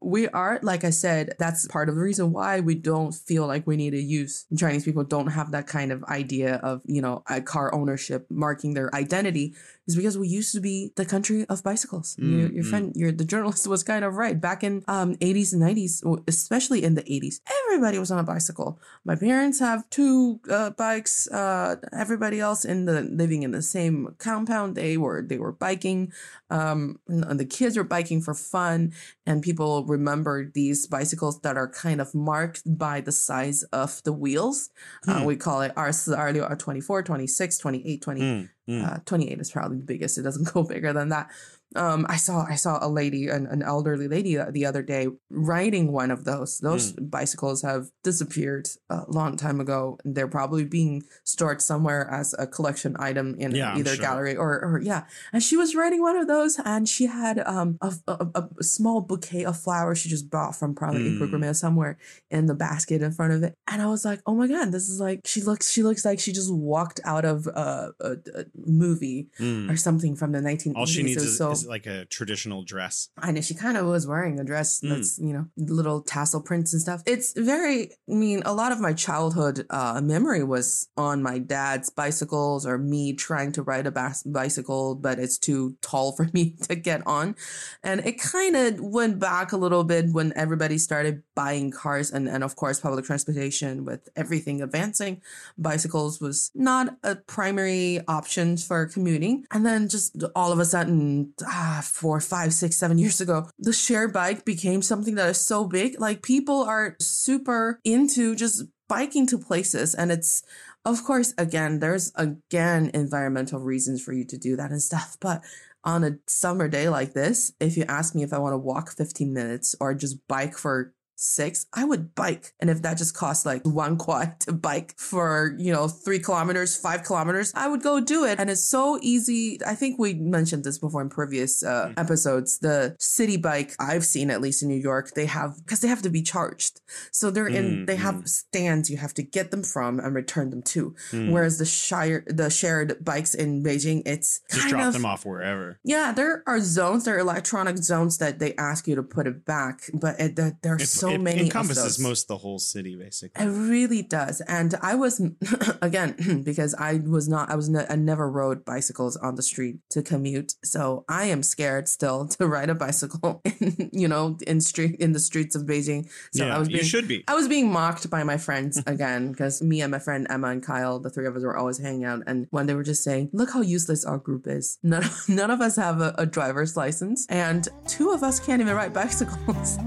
[0.00, 3.66] We are, like I said, that's part of the reason why we don't feel like
[3.66, 7.22] we need to use Chinese people don't have that kind of idea of, you know,
[7.28, 9.54] a car ownership marking their identity
[9.86, 12.16] is because we used to be the country of bicycles.
[12.16, 12.70] Mm, your, your mm.
[12.70, 14.40] friend, your the journalist was kind of right.
[14.40, 18.78] Back in um 80s and 90s, especially in the 80s, everybody was on a bicycle.
[19.04, 21.28] My parents have two uh, bikes.
[21.28, 26.12] Uh, everybody else in the living in the same compound, they were they were biking.
[26.50, 28.92] Um, and the kids were biking for fun,
[29.26, 34.12] and people remember these bicycles that are kind of marked by the size of the
[34.12, 34.70] wheels.
[35.08, 35.24] Uh, Hmm.
[35.24, 38.48] we call it R4, R, R24, 26, 28, 20.
[38.68, 38.84] Mm.
[38.84, 40.18] Uh, 28 is probably the biggest.
[40.18, 41.30] It doesn't go bigger than that.
[41.74, 45.08] Um, I saw I saw a lady, an, an elderly lady, uh, the other day
[45.30, 46.58] riding one of those.
[46.60, 47.06] Those Hmm.
[47.06, 49.98] bicycles have disappeared a long time ago.
[50.04, 54.00] They're probably being stored somewhere as a collection item in Yeah, either sure.
[54.02, 55.04] gallery or, or yeah.
[55.32, 59.00] And she was riding one of those, and she had um a, a, a small
[59.00, 61.54] bouquet of flowers she just bought from probably Mm.
[61.56, 61.98] Somewhere
[62.30, 63.54] in the basket in front of it.
[63.66, 66.20] And I was like, oh my god, this is like she looks she looks like
[66.20, 68.16] she just walked out of a, a,
[68.64, 69.70] movie Mm.
[69.70, 70.76] or something from the 1980s.
[70.76, 73.08] All she needs is, so is like a traditional dress.
[73.18, 74.90] I know she kind of was wearing a dress Mm.
[74.90, 77.02] that's, you know, little tassel prints and stuff.
[77.06, 81.90] It's very, I mean, a lot of my childhood uh, memory was on my dad's
[81.90, 86.56] bicycles or me trying to ride a bas- bicycle, but it's too tall for me
[86.68, 87.34] to get on.
[87.82, 92.28] And it kind of went back a little bit when everybody started buying cars and,
[92.28, 95.22] and of course, public transportation with everything advancing.
[95.56, 99.44] Bicycles was not a primary option for commuting.
[99.52, 103.72] And then just all of a sudden, ah, four, five, six, seven years ago, the
[103.72, 106.00] share bike became something that is so big.
[106.00, 109.94] Like people are super into just biking to places.
[109.94, 110.42] And it's,
[110.84, 115.16] of course, again, there's again environmental reasons for you to do that and stuff.
[115.20, 115.42] But
[115.86, 118.90] on a summer day like this, if you ask me if I want to walk
[118.90, 122.52] 15 minutes or just bike for six, I would bike.
[122.60, 126.76] And if that just costs like one kuai to bike for, you know, three kilometers,
[126.76, 128.38] five kilometers, I would go do it.
[128.38, 129.58] And it's so easy.
[129.66, 132.58] I think we mentioned this before in previous uh, episodes.
[132.58, 136.02] The city bike I've seen, at least in New York, they have, because they have
[136.02, 136.80] to be charged.
[137.10, 138.28] So they're in, Mm, they have mm.
[138.28, 140.94] stands you have to get them from and return them to.
[141.10, 141.32] Mm.
[141.32, 145.80] Whereas the shire, the shared bikes in Beijing, it's Just drop of, them off wherever.
[145.82, 149.44] yeah, there are zones, there are electronic zones that they ask you to put it
[149.44, 151.42] back, but it, are It- so it many.
[151.42, 153.44] encompasses most of the whole city, basically.
[153.44, 154.40] It really does.
[154.42, 155.20] And I was,
[155.82, 159.78] again, because I was not, I was, ne- I never rode bicycles on the street
[159.90, 160.54] to commute.
[160.64, 165.12] So I am scared still to ride a bicycle, in, you know, in street, in
[165.12, 166.08] the streets of Beijing.
[166.32, 167.24] So yeah, I was you being, should be.
[167.28, 170.62] I was being mocked by my friends again because me and my friend Emma and
[170.62, 172.22] Kyle, the three of us were always hanging out.
[172.26, 174.78] And when they were just saying, look how useless our group is.
[174.82, 178.74] None, none of us have a, a driver's license and two of us can't even
[178.74, 179.78] ride bicycles.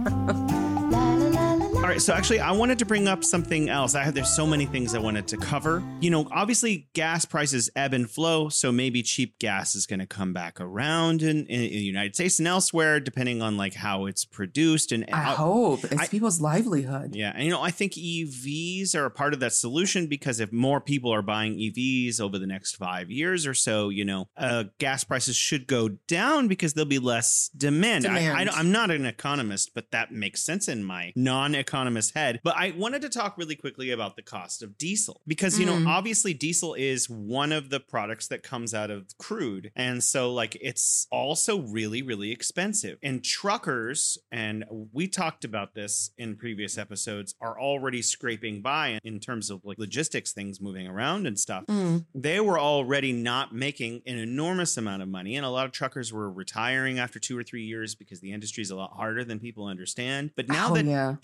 [1.90, 3.96] All right, so actually, I wanted to bring up something else.
[3.96, 5.82] I have there's so many things I wanted to cover.
[6.02, 10.06] You know, obviously, gas prices ebb and flow, so maybe cheap gas is going to
[10.06, 14.06] come back around in, in, in the United States and elsewhere, depending on like how
[14.06, 14.92] it's produced.
[14.92, 17.16] And I hope it's I- people's livelihood.
[17.16, 20.54] Yeah, and you know, I think EVs are a part of that solution because if
[20.54, 24.66] more people are buying EVs over the next five years or so, you know, uh,
[24.78, 28.04] gas prices should go down because there'll be less demand.
[28.04, 28.48] Demand.
[28.48, 32.40] I, I, I'm not an economist, but that makes sense in my non-economist economist's head.
[32.44, 35.84] But I wanted to talk really quickly about the cost of diesel because, you Mm.
[35.84, 39.72] know, obviously diesel is one of the products that comes out of crude.
[39.76, 42.98] And so, like, it's also really, really expensive.
[43.02, 49.20] And truckers, and we talked about this in previous episodes, are already scraping by in
[49.20, 52.06] terms of like logistics things moving around and stuff Mm.
[52.14, 56.12] they were already not making an enormous amount of money and a lot of truckers
[56.12, 59.40] were retiring after two or three years because the industry is a lot harder than
[59.40, 61.16] people understand but now Oh, that yeah.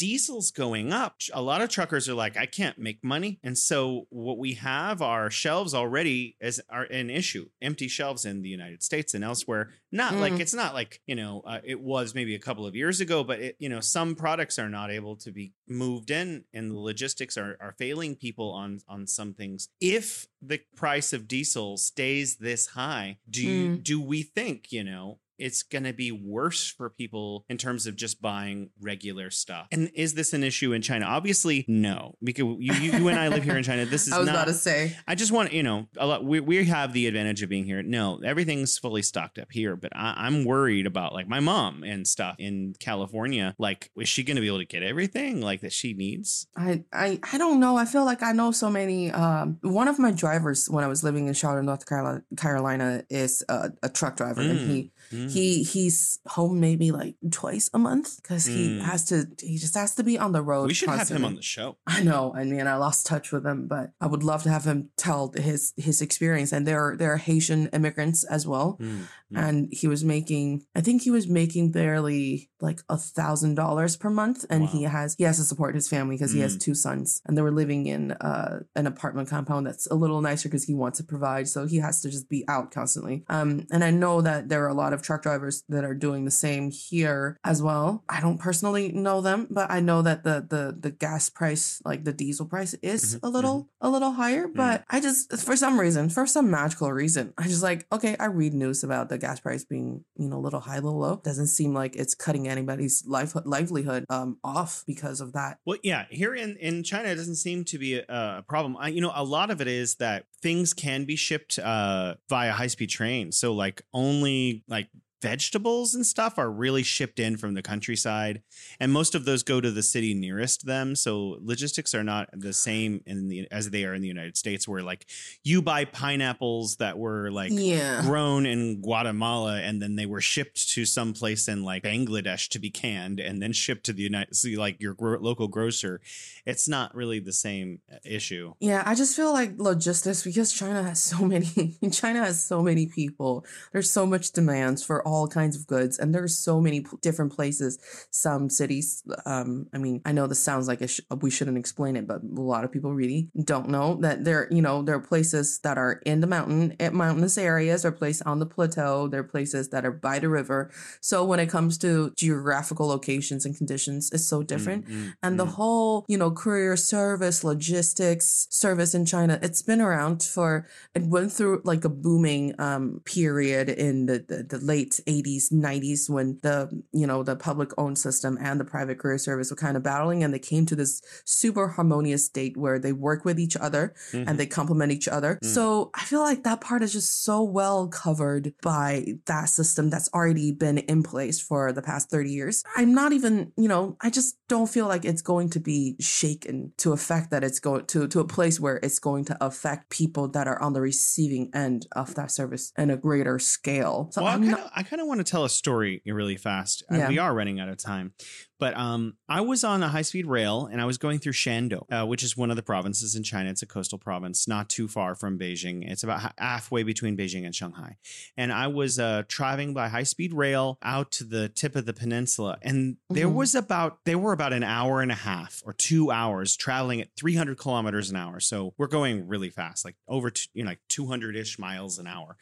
[0.51, 4.37] Going up a lot of truckers are like i can't make money and so what
[4.37, 9.13] we have are shelves already as are an issue empty shelves in the united states
[9.13, 10.39] and elsewhere not like Mm.
[10.41, 13.39] it's not like you know uh, it was maybe a couple of years ago but
[13.39, 17.37] it, you know some products are not able to be moved in and the logistics
[17.37, 22.67] are, are failing people on on some things if the price of diesel stays this
[22.67, 23.83] high do you Mm.
[23.83, 27.95] do we think you know it's going to be worse for people in terms of
[27.95, 29.67] just buying regular stuff.
[29.71, 31.05] And is this an issue in China?
[31.05, 33.85] Obviously, no, because you, you, you and I live here in China.
[33.85, 34.35] This is I was not.
[34.35, 34.95] about to say.
[35.07, 36.23] I just want you know a lot.
[36.23, 37.83] We, we have the advantage of being here.
[37.83, 42.07] No, everything's fully stocked up here, but I, I'm worried about like my mom and
[42.07, 43.55] stuff in California.
[43.57, 46.47] Like, is she going to be able to get everything like that she needs?
[46.55, 47.77] I, I I don't know.
[47.77, 49.11] I feel like I know so many.
[49.11, 53.43] Um, one of my drivers when I was living in Charlotte, North Carolina, Carolina is
[53.49, 55.31] a, a truck driver, and he Mm.
[55.31, 58.81] he he's home maybe like twice a month because he Mm.
[58.81, 59.25] has to.
[59.39, 60.67] He just has to be on the road.
[60.67, 61.77] We should have him on the show.
[61.87, 62.33] I know.
[62.35, 65.31] I mean, I lost touch with him, but I would love to have him tell
[65.35, 66.51] his his experience.
[66.51, 69.07] And there are there are Haitian immigrants as well, Mm, mm.
[69.37, 70.65] and he was making.
[70.75, 75.15] I think he was making barely like a thousand dollars per month, and he has
[75.17, 76.61] he has to support his family because he has Mm.
[76.61, 80.49] two sons, and they were living in uh, an apartment compound that's a little nicer
[80.49, 83.23] because he wants to provide, so he has to just be out constantly.
[83.29, 86.25] Um, and I know that there are a lot of truck drivers that are doing
[86.25, 88.03] the same here as well.
[88.09, 92.03] I don't personally know them, but I know that the the the gas price, like
[92.03, 94.47] the diesel price, is Mhm, a little a little higher.
[94.47, 98.25] But I just for some reason, for some magical reason, I just like okay, I
[98.25, 101.21] read news about the gas price being you know a little high, a little low.
[101.23, 105.59] Doesn't seem like it's cutting anybody's life livelihood um off because of that.
[105.65, 108.77] Well, yeah, here in, in China, it doesn't seem to be a, a problem.
[108.77, 112.51] I, you know, a lot of it is that things can be shipped uh, via
[112.51, 113.31] high speed train.
[113.31, 114.89] So, like, only like
[115.29, 118.43] vegetables and stuff are really shipped in from the countryside,
[118.79, 120.95] and most of those go to the city nearest them.
[120.95, 124.67] So, logistics are not the same in the as they are in the United States,
[124.67, 125.07] where like
[125.43, 128.01] you buy pineapples that were like Yeah.
[128.03, 132.59] grown in Guatemala and then they were shipped to some place in like Bangladesh to
[132.59, 136.01] be canned and then shipped to the United so like your gro- local grocer.
[136.45, 138.53] It's not really the same uh, issue.
[138.59, 141.49] Yeah, I just feel like logistics because China has so many
[141.91, 143.43] China has so many people.
[143.71, 147.31] There's so much demands for all kinds of goods and there's so many p- different
[147.37, 147.71] places.
[148.11, 148.87] Some cities
[149.33, 152.49] um I mean, I know this sounds like sh- we shouldn't explain it, but a
[152.53, 155.93] lot of people really don't know that there, you know, there are places that are
[156.11, 159.69] in the mountain, at mountainous areas, or are places on the plateau, there are places
[159.69, 160.59] that are by the river.
[161.01, 164.87] So when it comes to geographical locations and conditions, it's so different.
[164.87, 165.55] Mm, mm, And the mm.
[165.57, 171.31] whole, you know, courier service, logistics service in China, it's been around for, it went
[171.31, 176.69] through like a booming um, period in the, the, the late 80s, 90s when the,
[176.91, 180.23] you know, the public owned system and the private courier service were kind of battling
[180.23, 184.25] and they came to this super harmonious state where they work with each other Mhm.
[184.27, 185.39] and they complement each other.
[185.43, 185.47] Mm.
[185.53, 190.09] So I feel like that part is just so well covered by that system that's
[190.13, 192.63] already been in place for the past 30 years.
[192.75, 196.71] I'm not even, you know, I just don't feel like it's going to be shaken
[196.77, 200.27] to affect that it's going to to a place where it's going to affect people
[200.29, 204.09] that are on the receiving end of that service in a greater scale.
[204.11, 206.01] So well, I I'm kind not of I kind of want to tell a story
[206.05, 206.83] really fast.
[206.91, 207.09] Yeah.
[207.09, 208.13] We are running out of time,
[208.59, 211.85] but um, I was on a high speed rail and I was going through Shandong,
[211.91, 213.49] uh, which is one of the provinces in China.
[213.49, 215.89] It's a coastal province, not too far from Beijing.
[215.89, 217.97] It's about halfway between Beijing and Shanghai.
[218.37, 221.93] And I was uh, traveling by high speed rail out to the tip of the
[221.93, 223.33] peninsula, and there Mhm.
[223.33, 227.09] was about they were about an hour and a half or two hours traveling at
[227.17, 228.39] 300 kilometers an hour.
[228.39, 232.07] So we're going really fast, like over t- you know like 200 ish miles an
[232.07, 232.37] hour.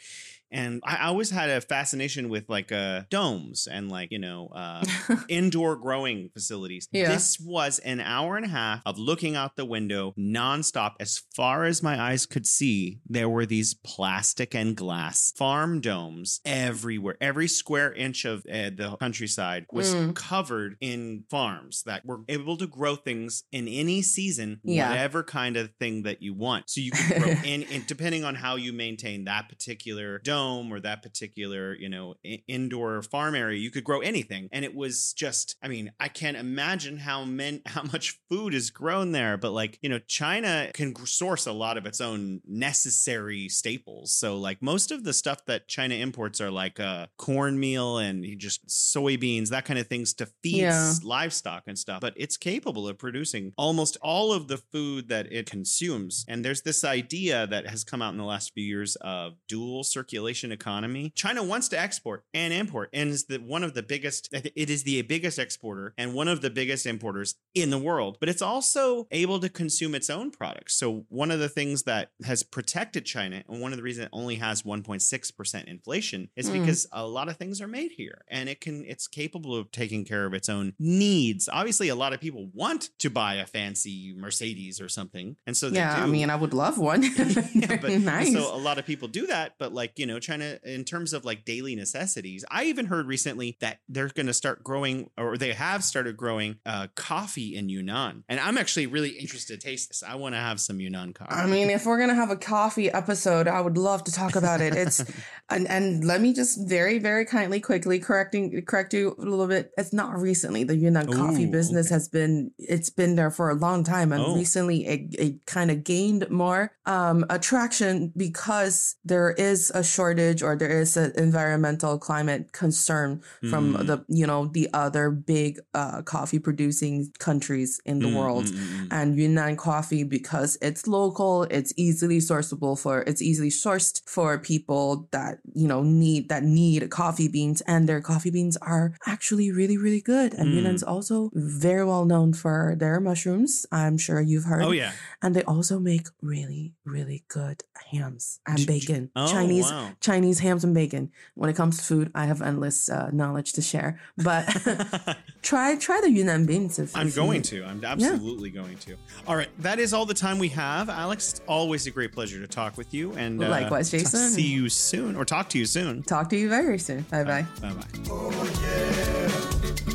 [0.54, 4.47] And I I always had a fascination with like uh, domes and like you know
[4.56, 4.84] uh,
[5.28, 6.88] indoor growing facilities.
[6.91, 7.10] Yeah.
[7.10, 10.93] This was an hour and a half of looking out the window nonstop.
[10.99, 16.39] As far as my eyes could see, there were these plastic and glass farm domes
[16.45, 17.18] everywhere.
[17.20, 20.16] Every square inch of uh, the countryside was Mm.
[20.16, 24.89] covered in farms that were able to grow things in any season, Yeah.
[24.89, 26.70] whatever kind of thing that you want.
[26.70, 30.79] So you could grow in, in depending on how you maintain that particular dome or
[30.79, 34.49] that particular, you know, i- indoor farm area, you could grow anything.
[34.51, 38.69] And it was just, I mean, I can't imagine how men how much food is
[38.69, 39.37] grown there.
[39.37, 44.13] But like you know, China can source a lot of its own necessary staples.
[44.13, 48.67] So like most of the stuff that China imports are like uh, cornmeal and just
[48.67, 50.93] soybeans, that kind of things to feed yeah.
[51.03, 52.01] livestock and stuff.
[52.01, 56.25] But it's capable of producing almost all of the food that it consumes.
[56.27, 59.83] And there's this idea that has come out in the last few years of dual
[59.83, 61.11] circulation economy.
[61.15, 64.29] China wants to export and import, and is the one of the biggest.
[64.31, 68.17] It is the biggest exporter and one of the biggest importers in the world.
[68.19, 70.75] But it's also able to consume its own products.
[70.75, 74.09] So one of the things that has protected China, and one of the reasons it
[74.13, 76.59] only has 1.6 percent inflation, is mm.
[76.59, 78.86] because a lot of things are made here, and it can.
[78.86, 81.49] It's capable of taking care of its own needs.
[81.51, 85.67] Obviously, a lot of people want to buy a fancy Mercedes or something, and so
[85.67, 86.03] yeah.
[86.03, 87.03] I mean, I would love one.
[87.53, 88.34] yeah, but nice.
[88.34, 91.26] So a lot of people do that, but like you know, China in terms of
[91.26, 95.53] like daily necessities, I even heard recently that they're going to start growing, or they
[95.53, 100.03] have started growing uh, coffee in Yunnan, and I'm actually really interested to taste this.
[100.03, 101.32] I want to have some Yunnan coffee.
[101.32, 104.61] I mean, if we're gonna have a coffee episode, I would love to talk about
[104.61, 104.74] it.
[104.74, 105.03] It's
[105.49, 109.71] and and let me just very very kindly quickly correcting correct you a little bit.
[109.78, 111.95] It's not recently the Yunnan Ooh, coffee business okay.
[111.95, 114.36] has been it's been there for a long time, and oh.
[114.36, 120.55] recently it, it kind of gained more um, attraction because there is a shortage or
[120.55, 123.86] there is an environmental climate concern from mm.
[123.88, 128.55] the you know the other big uh, coffee producing countries in the mm, world, mm,
[128.55, 134.01] mm, mm, and Yunnan coffee because it's local, it's easily sourceable for it's easily sourced
[134.07, 138.93] for people that you know need that need coffee beans, and their coffee beans are
[139.05, 140.34] actually really really good.
[140.34, 140.88] And Yunnan's mm.
[140.88, 143.66] also very well known for their mushrooms.
[143.72, 144.64] I'm sure you've heard.
[144.64, 144.91] Oh yeah,
[145.22, 149.11] and they also make really really good hams and bacon.
[149.16, 149.91] Oh, Chinese wow.
[149.99, 151.11] Chinese hams and bacon.
[151.35, 153.99] When it comes to food, I have endless uh, knowledge to share.
[154.17, 154.45] But
[155.41, 156.79] try try the Yunnan beans.
[156.79, 157.63] If, I'm if going to.
[157.63, 158.61] I'm absolutely yeah.
[158.61, 158.95] going to.
[159.27, 160.89] All right, that is all the time we have.
[160.89, 163.13] Alex, always a great pleasure to talk with you.
[163.13, 164.29] And uh, likewise, Jason.
[164.29, 166.03] see you soon, or talk to you soon.
[166.03, 167.01] Talk to you very soon.
[167.03, 167.45] Bye bye.
[167.61, 167.83] Bye bye.
[168.09, 169.92] Oh, yeah.